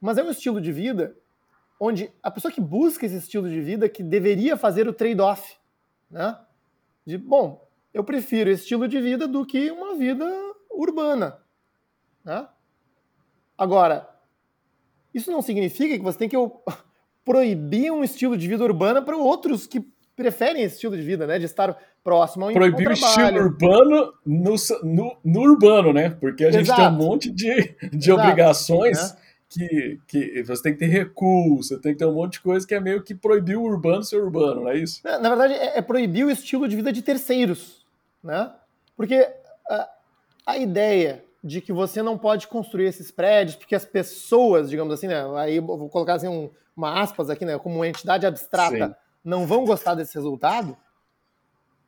[0.00, 1.16] Mas é um estilo de vida
[1.78, 5.56] onde a pessoa que busca esse estilo de vida que deveria fazer o trade-off.
[6.10, 6.38] Né?
[7.06, 10.26] De, bom, eu prefiro esse estilo de vida do que uma vida
[10.70, 11.38] urbana.
[12.24, 12.46] Né?
[13.56, 14.08] Agora,
[15.14, 16.36] isso não significa que você tem que
[17.24, 19.84] proibir um estilo de vida urbana para outros que
[20.14, 21.38] preferem esse estilo de vida, né?
[21.38, 26.10] De estar próximo ao Proibir o estilo urbano no, no, no, urbano, né?
[26.10, 26.80] Porque a gente Exato.
[26.80, 28.98] tem um monte de, de obrigações.
[28.98, 29.18] Né?
[29.52, 32.64] Que, que você tem que ter recurso, você tem que ter um monte de coisa
[32.64, 35.00] que é meio que proibir o urbano ser urbano, não é isso?
[35.02, 37.84] Na, verdade, é, é, proibir o estilo de vida de terceiros,
[38.22, 38.52] né?
[38.96, 39.28] Porque
[39.68, 39.88] a,
[40.46, 45.08] a ideia de que você não pode construir esses prédios porque as pessoas, digamos assim,
[45.08, 45.20] né?
[45.36, 47.58] Aí vou colocar assim um, uma aspas aqui, né?
[47.58, 48.86] Como uma entidade abstrata.
[48.86, 50.76] Sim não vão gostar desse resultado,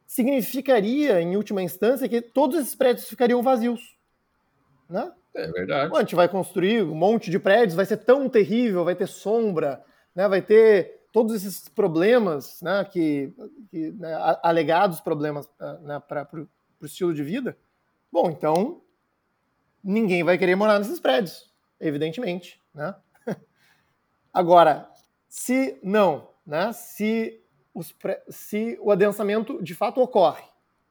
[0.06, 3.96] significaria, em última instância, que todos esses prédios ficariam vazios.
[4.88, 5.10] Né?
[5.34, 5.94] É verdade.
[5.94, 9.82] A gente vai construir um monte de prédios, vai ser tão terrível, vai ter sombra,
[10.14, 10.28] né?
[10.28, 12.84] vai ter todos esses problemas, né?
[12.84, 13.32] que,
[13.70, 14.14] que né?
[14.42, 15.48] alegados problemas
[15.82, 16.00] né?
[16.00, 16.28] para
[16.80, 17.56] o estilo de vida.
[18.10, 18.82] Bom, então
[19.82, 22.60] ninguém vai querer morar nesses prédios, evidentemente.
[22.74, 22.94] Né?
[24.32, 24.88] Agora,
[25.28, 27.40] se não né, se,
[27.72, 27.94] os,
[28.28, 30.44] se o adensamento de fato ocorre,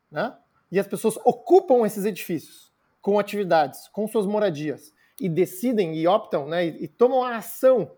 [0.10, 0.36] né,
[0.72, 2.71] e as pessoas ocupam esses edifícios
[3.02, 7.92] com atividades, com suas moradias, e decidem e optam né, e, tomam a ação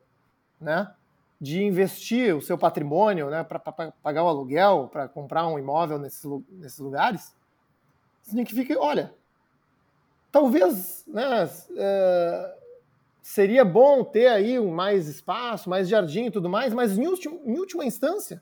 [0.59, 0.93] né,
[1.39, 6.23] de investir o seu patrimônio né, para pagar o aluguel, para comprar um imóvel nesses,
[6.49, 7.35] nesses lugares,
[8.21, 9.13] significa, olha,
[10.31, 12.55] talvez né, é,
[13.21, 17.57] seria bom ter aí um mais espaço, mais jardim e tudo mais, mas em, em
[17.57, 18.41] última instância,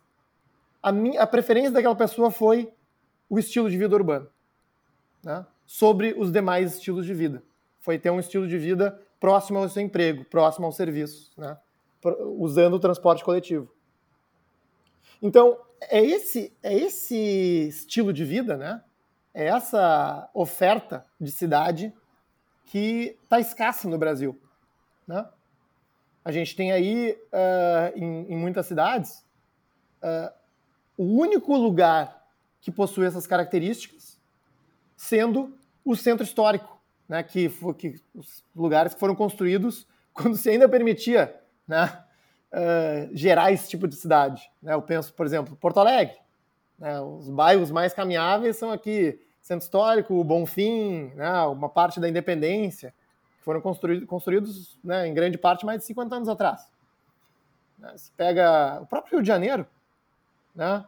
[0.82, 2.74] a, minha, a preferência daquela pessoa foi
[3.30, 4.28] o estilo de vida urbano,
[5.24, 5.46] né?
[5.72, 7.42] Sobre os demais estilos de vida.
[7.80, 11.58] Foi ter um estilo de vida próximo ao seu emprego, próximo ao serviço, né?
[12.38, 13.74] usando o transporte coletivo.
[15.22, 17.16] Então, é esse, é esse
[17.70, 18.84] estilo de vida, né?
[19.34, 21.94] é essa oferta de cidade
[22.66, 24.38] que está escassa no Brasil.
[25.08, 25.26] Né?
[26.26, 29.26] A gente tem aí, uh, em, em, muitas cidades,
[30.04, 30.34] uh,
[30.98, 32.28] o único lugar
[32.60, 34.20] que possui essas características
[34.98, 37.24] sendo o centro histórico, né?
[37.24, 42.04] que, que os lugares que foram construídos quando se ainda permitia né?
[42.52, 44.52] Uh, gerar esse tipo de cidade.
[44.62, 44.74] Né?
[44.74, 46.18] Eu penso, por exemplo, Porto Alegre.
[46.78, 47.00] Né?
[47.00, 51.44] Os bairros mais caminháveis são aqui Centro Histórico, Bonfim, né?
[51.44, 52.94] uma parte da Independência.
[53.38, 56.70] que foram construídos, construídos né, em grande parte mais de 50 anos atrás.
[57.80, 59.66] Né, se pega o próprio Rio de Janeiro,
[60.54, 60.86] né?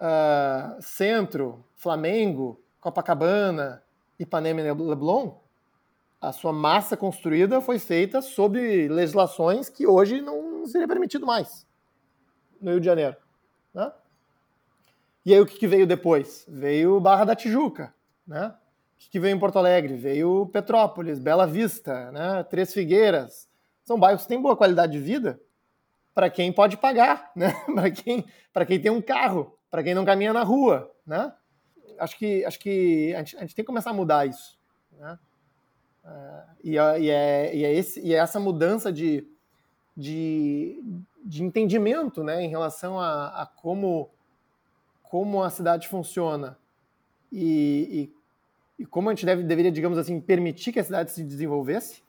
[0.00, 3.82] Uh, Centro, Flamengo, Copacabana,
[4.18, 5.38] Ipanema e Leblon,
[6.20, 11.66] a sua massa construída foi feita sob legislações que hoje não seria permitido mais
[12.60, 13.16] no Rio de Janeiro.
[13.72, 13.92] Né?
[15.24, 16.44] E aí o que, veio depois?
[16.48, 17.94] Veio Barra da Tijuca,
[18.26, 18.48] né?
[18.48, 19.94] O que, veio em Porto Alegre?
[19.94, 22.42] Veio Petrópolis, Bela Vista, né?
[22.44, 23.48] Três Figueiras.
[23.84, 25.40] São bairros que têm boa qualidade de vida
[26.14, 27.52] para quem pode pagar, né?
[27.72, 28.24] para quem,
[28.66, 31.32] quem tem um carro, para quem não caminha na rua, né?
[31.98, 34.58] Acho que, acho que a, gente, a gente tem que começar a mudar isso,
[34.98, 35.18] né?
[36.04, 39.26] Uh, e, e, é, e, é esse, e é essa mudança de,
[39.94, 40.82] de,
[41.24, 44.08] de entendimento né, em relação a, a como,
[45.02, 46.56] como a cidade funciona
[47.30, 48.10] e,
[48.78, 52.02] e, e, como a gente deve, deveria, digamos assim, permitir que a cidade se desenvolvesse,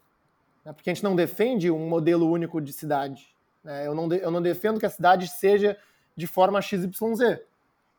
[0.63, 3.35] né, porque a gente não defende um modelo único de cidade.
[3.61, 5.77] Né, eu, não de, eu não defendo que a cidade seja
[6.15, 7.39] de forma XYZ,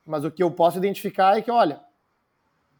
[0.05, 1.81] mas o que eu posso identificar é que, olha,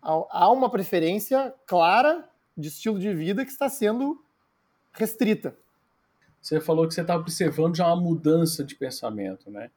[0.03, 4.23] há uma preferência clara de estilo de vida que está sendo
[4.93, 5.57] restrita.
[6.41, 9.71] Você falou que você está observando já uma mudança de pensamento, né?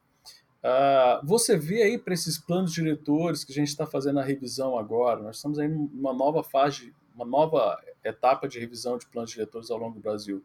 [0.64, 4.78] Uh, você vê aí para esses planos diretores que a gente está fazendo a revisão
[4.78, 9.70] agora, nós estamos aí numa nova fase, uma nova etapa de revisão de planos diretores
[9.70, 10.42] ao longo do Brasil.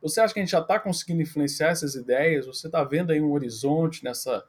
[0.00, 2.46] Você acha que a gente já está conseguindo influenciar essas ideias?
[2.46, 4.42] Você está vendo aí um horizonte nessa,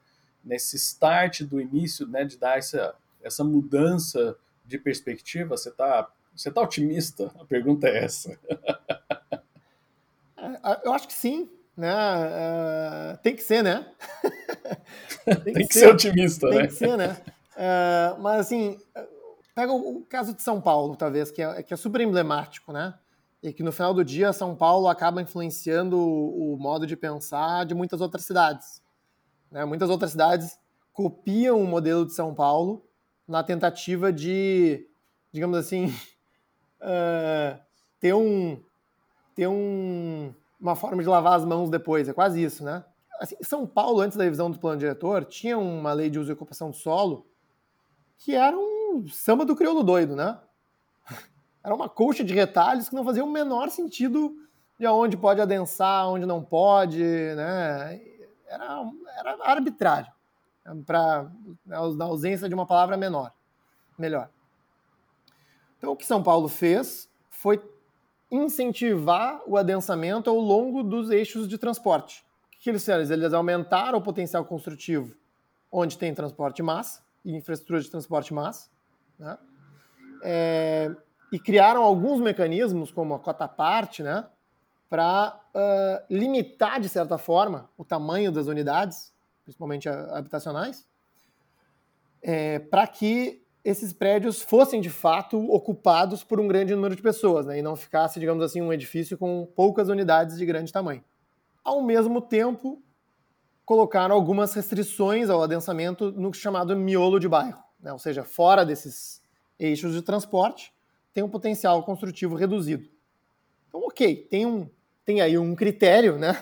[0.43, 5.57] nesse start do início, né, de dar essa, essa mudança de perspectiva?
[5.57, 7.31] Você está você tá otimista?
[7.37, 8.39] A pergunta é essa.
[10.37, 11.93] É, eu acho que sim, né?
[11.93, 13.85] Uh, tem que ser, né?
[15.25, 16.61] tem, que, tem que ser, ser, otimista, tem né?
[16.61, 17.17] Tem que ser, né?
[17.57, 18.79] Uh, mas assim,
[19.53, 22.93] pega o, caso de São Paulo, talvez, que é, que é super emblemático, né?
[23.43, 27.65] E que no final do dia São Paulo acaba influenciando o, o modo de pensar
[27.65, 28.81] de muitas outras cidades.
[29.51, 29.65] Né?
[29.65, 30.57] Muitas outras cidades
[30.93, 32.85] copiam o modelo de São Paulo
[33.27, 34.87] na tentativa de,
[35.31, 35.87] digamos assim,
[36.81, 37.59] uh,
[37.99, 38.61] ter um,
[39.35, 42.83] ter um, uma forma de lavar as mãos depois, é quase isso, né?
[43.19, 46.33] Assim, São Paulo, antes da revisão do plano diretor, tinha uma lei de uso e
[46.33, 47.25] ocupação do solo
[48.19, 50.37] que era um samba do crioulo doido, né?
[51.63, 54.35] Era uma colcha de retalhos que não fazia o menor sentido
[54.77, 58.01] de onde pode adensar, onde não pode, né?
[58.49, 58.83] Era,
[59.17, 60.11] era arbitrário,
[60.85, 61.31] para
[61.65, 63.31] na ausência de uma palavra menor,
[63.97, 64.29] melhor.
[65.77, 67.61] Então, o que São Paulo fez foi
[68.31, 72.25] incentivar o adensamento ao longo dos eixos de transporte.
[72.47, 73.03] O que eles fizeram?
[73.03, 75.15] Eles aumentaram o potencial construtivo
[75.71, 78.69] onde tem transporte massa e infraestrutura de transporte massa,
[79.17, 79.37] né?
[80.23, 80.93] É,
[81.31, 84.27] e criaram alguns mecanismos, como a cota parte, né?
[84.89, 90.87] Para uh, limitar, de certa forma, o tamanho das unidades, principalmente habitacionais,
[92.21, 97.45] é, para que esses prédios fossem de fato ocupados por um grande número de pessoas,
[97.45, 101.03] né, e não ficasse, digamos assim, um edifício com poucas unidades de grande tamanho.
[101.63, 102.81] Ao mesmo tempo,
[103.65, 109.21] colocaram algumas restrições ao adensamento no chamado miolo de bairro, né, ou seja, fora desses
[109.59, 110.73] eixos de transporte,
[111.13, 112.89] tem um potencial construtivo reduzido.
[113.67, 114.69] Então, ok, tem, um,
[115.09, 116.39] tem aí um critério, né,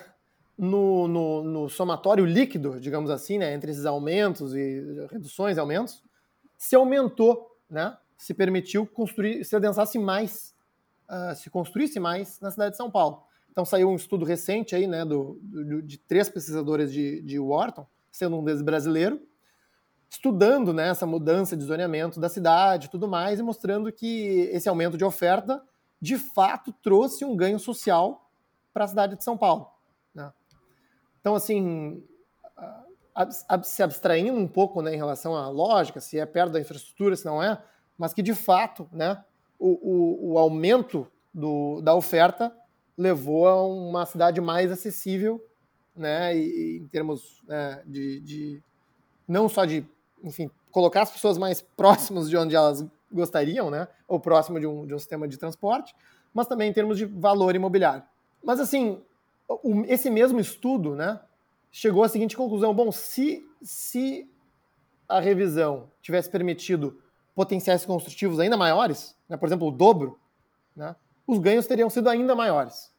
[0.58, 6.04] no, no, no somatório líquido, digamos assim, né, entre esses aumentos e reduções e aumentos,
[6.58, 7.96] se aumentou, né?
[8.18, 10.54] Se permitiu construir, se adensasse mais,
[11.10, 13.24] uh, se construísse mais na cidade de São Paulo.
[13.50, 17.88] Então saiu um estudo recente aí, né, do, do de três pesquisadores de, de Wharton,
[18.12, 19.22] sendo um deles brasileiro,
[20.10, 24.68] estudando né, essa mudança de zoneamento da cidade e tudo mais, e mostrando que esse
[24.68, 25.64] aumento de oferta
[26.02, 28.27] de fato trouxe um ganho social
[28.78, 29.72] para a cidade de São Paulo.
[30.14, 30.32] Né?
[31.20, 32.04] Então, assim,
[33.64, 37.26] se abstraindo um pouco né, em relação à lógica, se é perto da infraestrutura, se
[37.26, 37.60] não é,
[37.98, 39.24] mas que de fato né,
[39.58, 39.70] o,
[40.30, 42.56] o, o aumento do, da oferta
[42.96, 45.44] levou a uma cidade mais acessível,
[45.96, 48.64] né, e, em termos né, de, de,
[49.28, 49.84] não só de,
[50.24, 54.86] enfim, colocar as pessoas mais próximas de onde elas gostariam, né, ou próximo de um,
[54.86, 55.96] de um sistema de transporte,
[56.32, 58.04] mas também em termos de valor imobiliário.
[58.48, 59.04] Mas assim,
[59.90, 61.20] esse mesmo estudo, né,
[61.70, 64.26] chegou à seguinte conclusão: bom, se, se
[65.06, 66.98] a revisão tivesse permitido
[67.36, 70.18] potenciais construtivos ainda maiores, né, por exemplo, o dobro,
[70.74, 70.96] né,
[71.28, 72.90] os ganhos teriam sido ainda maiores.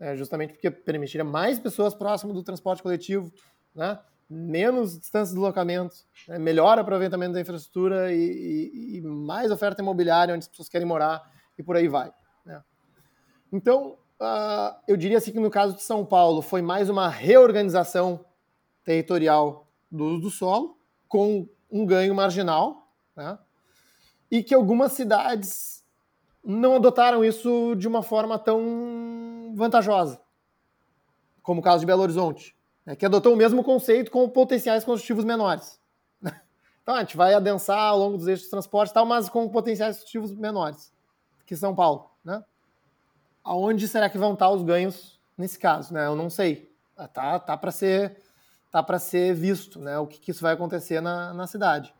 [0.00, 3.30] Né, justamente porque permitiria mais pessoas próximas do transporte coletivo,
[3.74, 3.98] né,
[4.30, 10.34] menos distância de deslocamento, né, melhor aproveitamento da infraestrutura e, e, e, mais oferta imobiliária
[10.34, 12.10] onde as pessoas querem morar e por aí vai.
[12.42, 12.62] Né.
[13.52, 18.24] Então, uh, eu diria assim que no caso de São Paulo foi mais uma reorganização
[18.84, 23.38] territorial do uso do solo, com um ganho marginal, né?
[24.30, 25.84] e que algumas cidades
[26.44, 30.20] não adotaram isso de uma forma tão vantajosa,
[31.42, 32.96] como o caso de Belo Horizonte, né?
[32.96, 35.78] que adotou o mesmo conceito com potenciais construtivos menores.
[36.88, 39.96] Então a gente vai adensar ao longo dos eixos de transporte tal, mas com potenciais
[39.96, 40.90] construtivos menores
[41.44, 42.10] que São Paulo.
[42.24, 42.42] Né?
[43.48, 45.94] Aonde será que vão estar os ganhos nesse caso?
[45.94, 46.06] Né?
[46.06, 46.70] Eu não sei.
[47.14, 48.16] Tá, tá para ser
[48.70, 49.98] tá para ser visto, né?
[49.98, 51.94] O que, que, isso vai acontecer na, na cidade.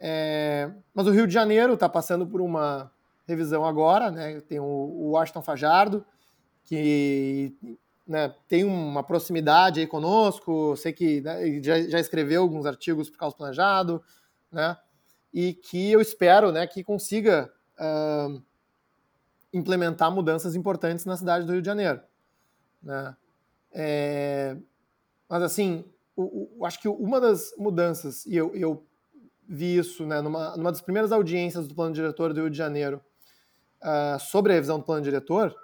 [0.00, 2.90] É, mas o Rio de Janeiro está passando por uma
[3.28, 4.40] revisão agora, né?
[4.40, 6.02] Tem o, o Washington Fajardo,
[6.64, 7.54] que
[8.06, 13.16] né, tem uma proximidade aí conosco, sei que né, já, já, escreveu alguns artigos para
[13.16, 14.02] o Caos Planejado,
[14.50, 14.76] né?
[15.34, 18.42] E que eu espero né, que consiga uh,
[19.54, 22.00] implementar mudanças importantes na cidade do Rio de Janeiro.
[22.82, 23.16] Né?
[23.72, 24.56] É,
[25.28, 25.84] mas, assim,
[26.16, 28.84] o, o, acho que uma das mudanças, e eu, eu
[29.48, 33.00] vi isso né, numa, numa das primeiras audiências do plano diretor do Rio de Janeiro
[33.82, 35.54] uh, sobre a revisão do plano diretor,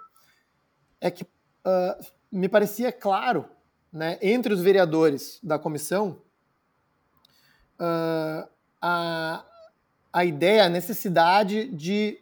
[0.99, 3.45] é que uh, me parecia claro,
[3.91, 6.21] né, entre os vereadores da comissão,
[7.79, 8.47] uh,
[8.81, 9.45] a,
[10.13, 12.19] a ideia, a necessidade de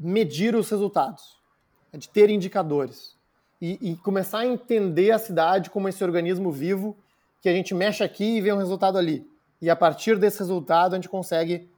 [0.00, 1.38] medir os resultados,
[1.92, 3.14] de ter indicadores
[3.60, 6.96] e, e, começar a entender a cidade como esse organismo vivo
[7.42, 9.28] que a gente mexe aqui e vê um resultado ali.
[9.60, 11.70] E a partir desse resultado a gente consegue,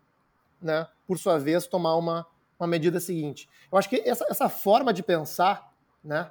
[0.60, 2.24] né, por sua vez, tomar uma,
[2.58, 3.48] uma medida seguinte.
[3.70, 5.72] Eu acho que essa, essa forma de pensar,
[6.04, 6.30] né,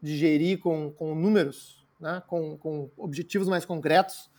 [0.00, 4.30] de gerir com, com números, né, com, com objetivos mais concretos,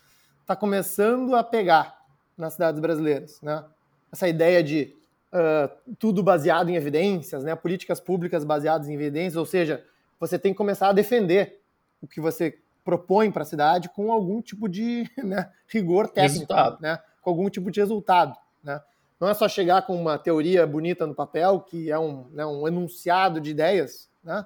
[0.41, 2.03] está começando a pegar
[2.35, 3.39] nas cidades brasileiras.
[3.41, 3.63] Né?
[4.11, 4.95] Essa ideia de
[5.37, 9.83] uh, tudo baseado em evidências, né, políticas públicas baseadas em evidências, ou seja,
[10.19, 11.61] você tem que começar a defender
[12.01, 16.99] o que você propõe para a cidade com algum tipo de né, rigor técnico, né,
[17.21, 18.35] com algum tipo de resultado.
[18.63, 18.81] Né?
[19.19, 22.67] Não é só chegar com uma teoria bonita no papel, que é um, né, um
[22.67, 24.45] enunciado de ideias, né,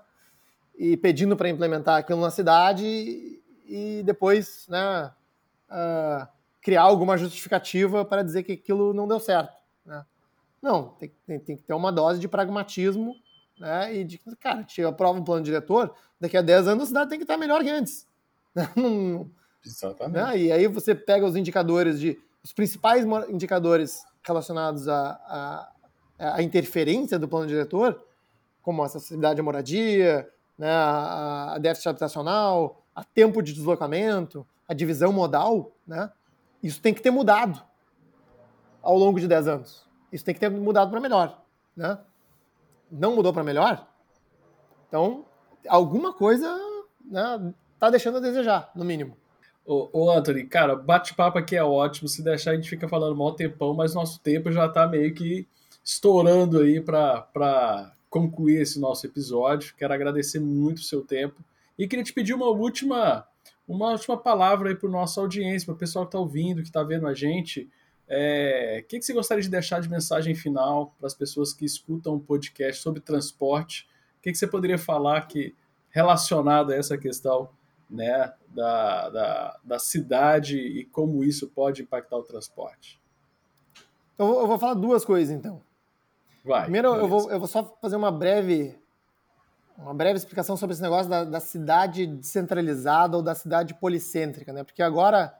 [0.78, 2.84] e pedindo para implementar aquilo na cidade
[3.68, 5.12] e, depois né,
[5.70, 6.28] uh,
[6.62, 9.61] criar alguma justificativa para dizer que aquilo não deu certo.
[10.62, 10.70] Né?
[10.70, 13.16] Não, tem, tem, tem que ter uma dose de pragmatismo
[13.62, 13.96] né?
[13.96, 17.20] E de cara, te aprova um plano diretor, daqui a 10 anos a cidade tem
[17.20, 18.08] que estar melhor que antes.
[19.64, 20.14] Exatamente.
[20.16, 20.38] Né?
[20.40, 22.20] E aí você pega os indicadores de.
[22.44, 25.12] os principais indicadores relacionados à,
[26.18, 28.04] à, à interferência do plano diretor,
[28.64, 34.74] como a acessibilidade à moradia, né, a, a déficit habitacional, a tempo de deslocamento, a
[34.74, 36.12] divisão modal, né?
[36.64, 37.62] Isso tem que ter mudado
[38.82, 39.91] ao longo de 10 anos.
[40.12, 41.42] Isso tem que ter mudado para melhor,
[41.76, 41.98] né?
[42.92, 43.88] não mudou para melhor,
[44.88, 45.26] então
[45.68, 46.54] alguma coisa
[47.06, 49.16] né, tá deixando a desejar, no mínimo.
[49.66, 52.10] Ô, ô Anthony, cara, bate-papo aqui é ótimo.
[52.10, 55.48] Se deixar, a gente fica falando mal tempão, mas nosso tempo já tá meio que
[55.84, 59.74] estourando aí para concluir esse nosso episódio.
[59.78, 61.42] Quero agradecer muito o seu tempo
[61.78, 63.26] e queria te pedir uma última,
[63.68, 66.84] uma última palavra aí para nossa audiência, para o pessoal que está ouvindo, que está
[66.84, 67.70] vendo a gente.
[68.14, 71.64] É, o que, que você gostaria de deixar de mensagem final para as pessoas que
[71.64, 73.88] escutam um podcast sobre transporte?
[74.20, 75.56] O que, que você poderia falar que
[75.90, 77.50] relacionado a essa questão
[77.90, 83.02] né, da, da, da cidade e como isso pode impactar o transporte?
[84.20, 85.62] Eu vou, eu vou falar duas coisas então.
[86.44, 86.64] Vai.
[86.64, 88.78] Primeiro, eu vou, eu vou só fazer uma breve
[89.78, 94.66] uma breve explicação sobre esse negócio da, da cidade descentralizada ou da cidade policêntrica, né?
[94.66, 95.34] Porque agora,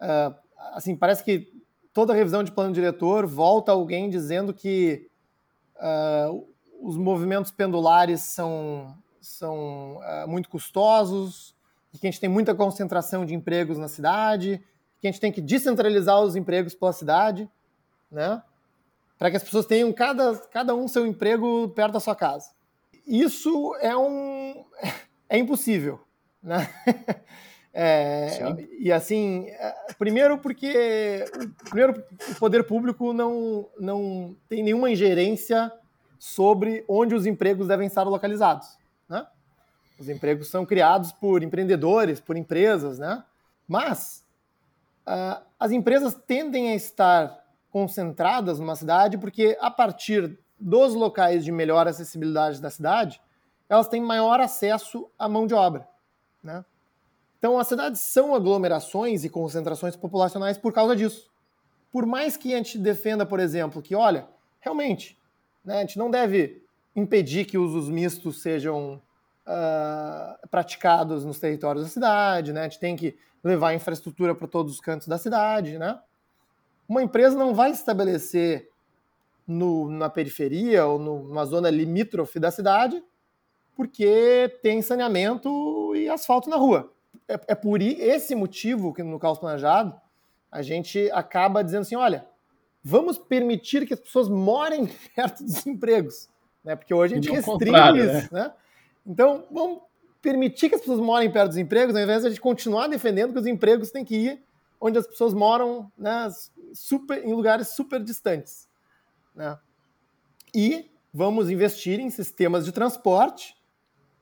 [0.00, 0.34] uh,
[0.74, 1.57] assim, parece que
[1.98, 5.10] toda revisão de plano diretor volta alguém dizendo que
[5.74, 6.46] uh,
[6.80, 11.56] os movimentos pendulares são, são uh, muito custosos,
[11.90, 14.62] que a gente tem muita concentração de empregos na cidade,
[15.00, 17.50] que a gente tem que descentralizar os empregos pela cidade,
[18.08, 18.40] né?
[19.18, 22.52] Para que as pessoas tenham cada, cada um seu emprego perto da sua casa.
[23.04, 24.64] Isso é um
[25.28, 25.98] é impossível,
[26.40, 26.72] né?
[27.80, 31.24] É, e assim, é, primeiro porque
[31.70, 35.72] primeiro, o poder público não, não tem nenhuma ingerência
[36.18, 38.76] sobre onde os empregos devem estar localizados.
[39.08, 39.24] Né?
[39.96, 43.22] Os empregos são criados por empreendedores, por empresas, né?
[43.68, 44.26] mas
[45.06, 51.52] uh, as empresas tendem a estar concentradas numa cidade porque, a partir dos locais de
[51.52, 53.20] melhor acessibilidade da cidade,
[53.68, 55.86] elas têm maior acesso à mão de obra.
[56.42, 56.64] Né?
[57.38, 61.30] Então, as cidades são aglomerações e concentrações populacionais por causa disso.
[61.92, 64.28] Por mais que a gente defenda, por exemplo, que, olha,
[64.60, 65.16] realmente,
[65.64, 66.62] né, a gente não deve
[66.94, 69.00] impedir que usos mistos sejam
[69.46, 72.62] uh, praticados nos territórios da cidade, né?
[72.62, 75.98] A gente tem que levar infraestrutura para todos os cantos da cidade, né?
[76.88, 78.68] Uma empresa não vai estabelecer
[79.46, 83.02] no, na periferia ou numa zona limítrofe da cidade
[83.76, 86.92] porque tem saneamento e asfalto na rua.
[87.28, 89.94] É, é por esse motivo que no caos planejado
[90.50, 92.26] a gente acaba dizendo assim, olha,
[92.82, 96.28] vamos permitir que as pessoas morem perto dos empregos,
[96.64, 96.74] né?
[96.74, 98.44] Porque hoje a gente restringe isso, né?
[98.44, 98.52] né?
[99.06, 99.80] Então, vamos
[100.20, 103.32] permitir que as pessoas morem perto dos empregos, ao invés de a gente continuar defendendo
[103.32, 104.42] que os empregos têm que ir
[104.80, 106.28] onde as pessoas moram, né,
[106.72, 108.68] super, em lugares super distantes,
[109.34, 109.58] né?
[110.54, 113.56] E vamos investir em sistemas de transporte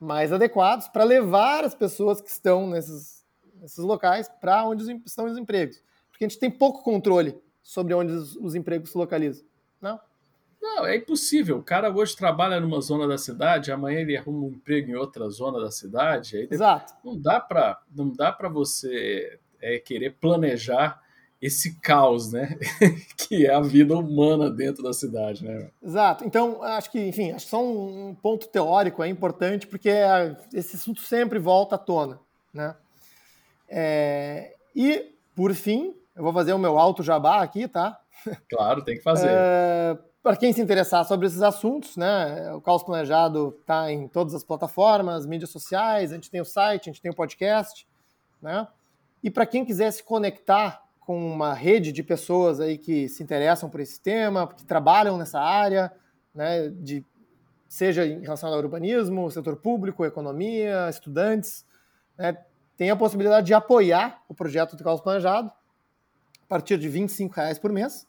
[0.01, 3.25] mais adequados para levar as pessoas que estão nesses,
[3.55, 5.83] nesses locais para onde estão os empregos.
[6.11, 9.45] Porque a gente tem pouco controle sobre onde os, os empregos se localizam.
[9.81, 10.01] Não?
[10.61, 11.59] Não, é impossível.
[11.59, 15.29] O cara hoje trabalha numa zona da cidade, amanhã ele arruma um emprego em outra
[15.29, 16.49] zona da cidade.
[16.51, 16.95] Exato.
[17.05, 21.01] Não dá para não dá para você é, querer planejar
[21.41, 22.59] esse caos, né?
[23.17, 25.71] que é a vida humana dentro da cidade, né?
[25.83, 26.25] Exato.
[26.25, 29.91] Então, acho que, enfim, acho que só um ponto teórico é importante porque
[30.53, 32.19] esse assunto sempre volta à tona,
[32.53, 32.75] né?
[33.69, 38.01] É, e, por fim, eu vou fazer o meu alto jabá aqui, tá?
[38.49, 39.29] Claro, tem que fazer.
[39.31, 42.53] É, Para quem se interessar sobre esses assuntos, né?
[42.55, 46.89] O Caos Planejado está em todas as plataformas, mídias sociais, a gente tem o site,
[46.89, 47.87] a gente tem o podcast,
[48.41, 48.67] né?
[49.23, 53.71] E para quem quiser se conectar com uma rede de pessoas aí que se interessam
[53.71, 55.93] por esse tema, que trabalham nessa área,
[56.35, 57.05] né, de,
[57.69, 61.65] seja em relação ao urbanismo, setor público, economia, estudantes,
[62.19, 62.37] né,
[62.77, 67.57] tem a possibilidade de apoiar o projeto do Caos Planejado a partir de R$ reais
[67.57, 68.05] por mês.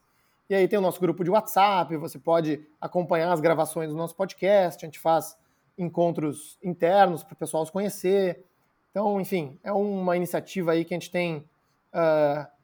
[0.49, 4.15] E aí tem o nosso grupo de WhatsApp, você pode acompanhar as gravações do nosso
[4.15, 5.37] podcast, a gente faz
[5.77, 8.43] encontros internos para o pessoal se conhecer.
[8.89, 11.47] Então, enfim, é uma iniciativa aí que a gente tem
[11.93, 12.56] uh,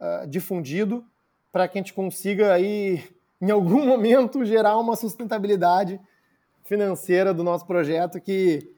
[0.00, 1.04] uh, difundido
[1.52, 3.04] para que a gente consiga aí,
[3.40, 6.00] em algum momento, gerar uma sustentabilidade
[6.64, 8.70] financeira do nosso projeto que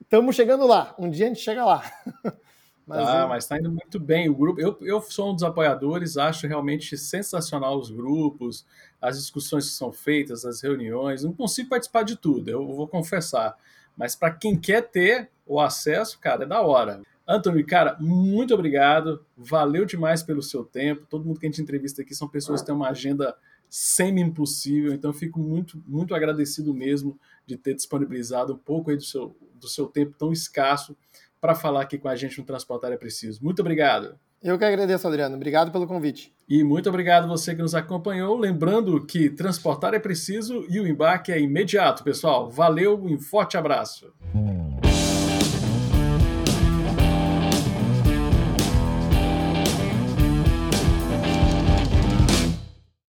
[0.00, 0.94] estamos chegando lá.
[0.98, 1.82] Um dia a gente chega lá.
[2.84, 4.28] Mas, ah, mas está indo muito bem.
[4.28, 8.66] O grupo, eu, eu sou um dos apoiadores, acho realmente sensacional os grupos,
[9.00, 11.22] as discussões que são feitas, as reuniões.
[11.22, 13.56] Não consigo participar de tudo, eu vou confessar.
[13.96, 17.02] Mas para quem quer ter o acesso, cara, é da hora.
[17.26, 19.24] Anthony, cara, muito obrigado.
[19.36, 21.06] Valeu demais pelo seu tempo.
[21.08, 23.36] Todo mundo que a gente entrevista aqui são pessoas que têm uma agenda
[23.68, 29.66] semi-impossível, então fico muito, muito agradecido mesmo de ter disponibilizado um pouco do seu, do
[29.66, 30.94] seu tempo tão escasso
[31.40, 33.42] para falar aqui com a gente no Transportar é Preciso.
[33.42, 34.14] Muito obrigado.
[34.42, 35.36] Eu que agradeço, Adriano.
[35.36, 36.34] Obrigado pelo convite.
[36.48, 38.36] E muito obrigado você que nos acompanhou.
[38.36, 42.50] Lembrando que transportar é preciso e o embarque é imediato, pessoal.
[42.50, 44.12] Valeu, um forte abraço.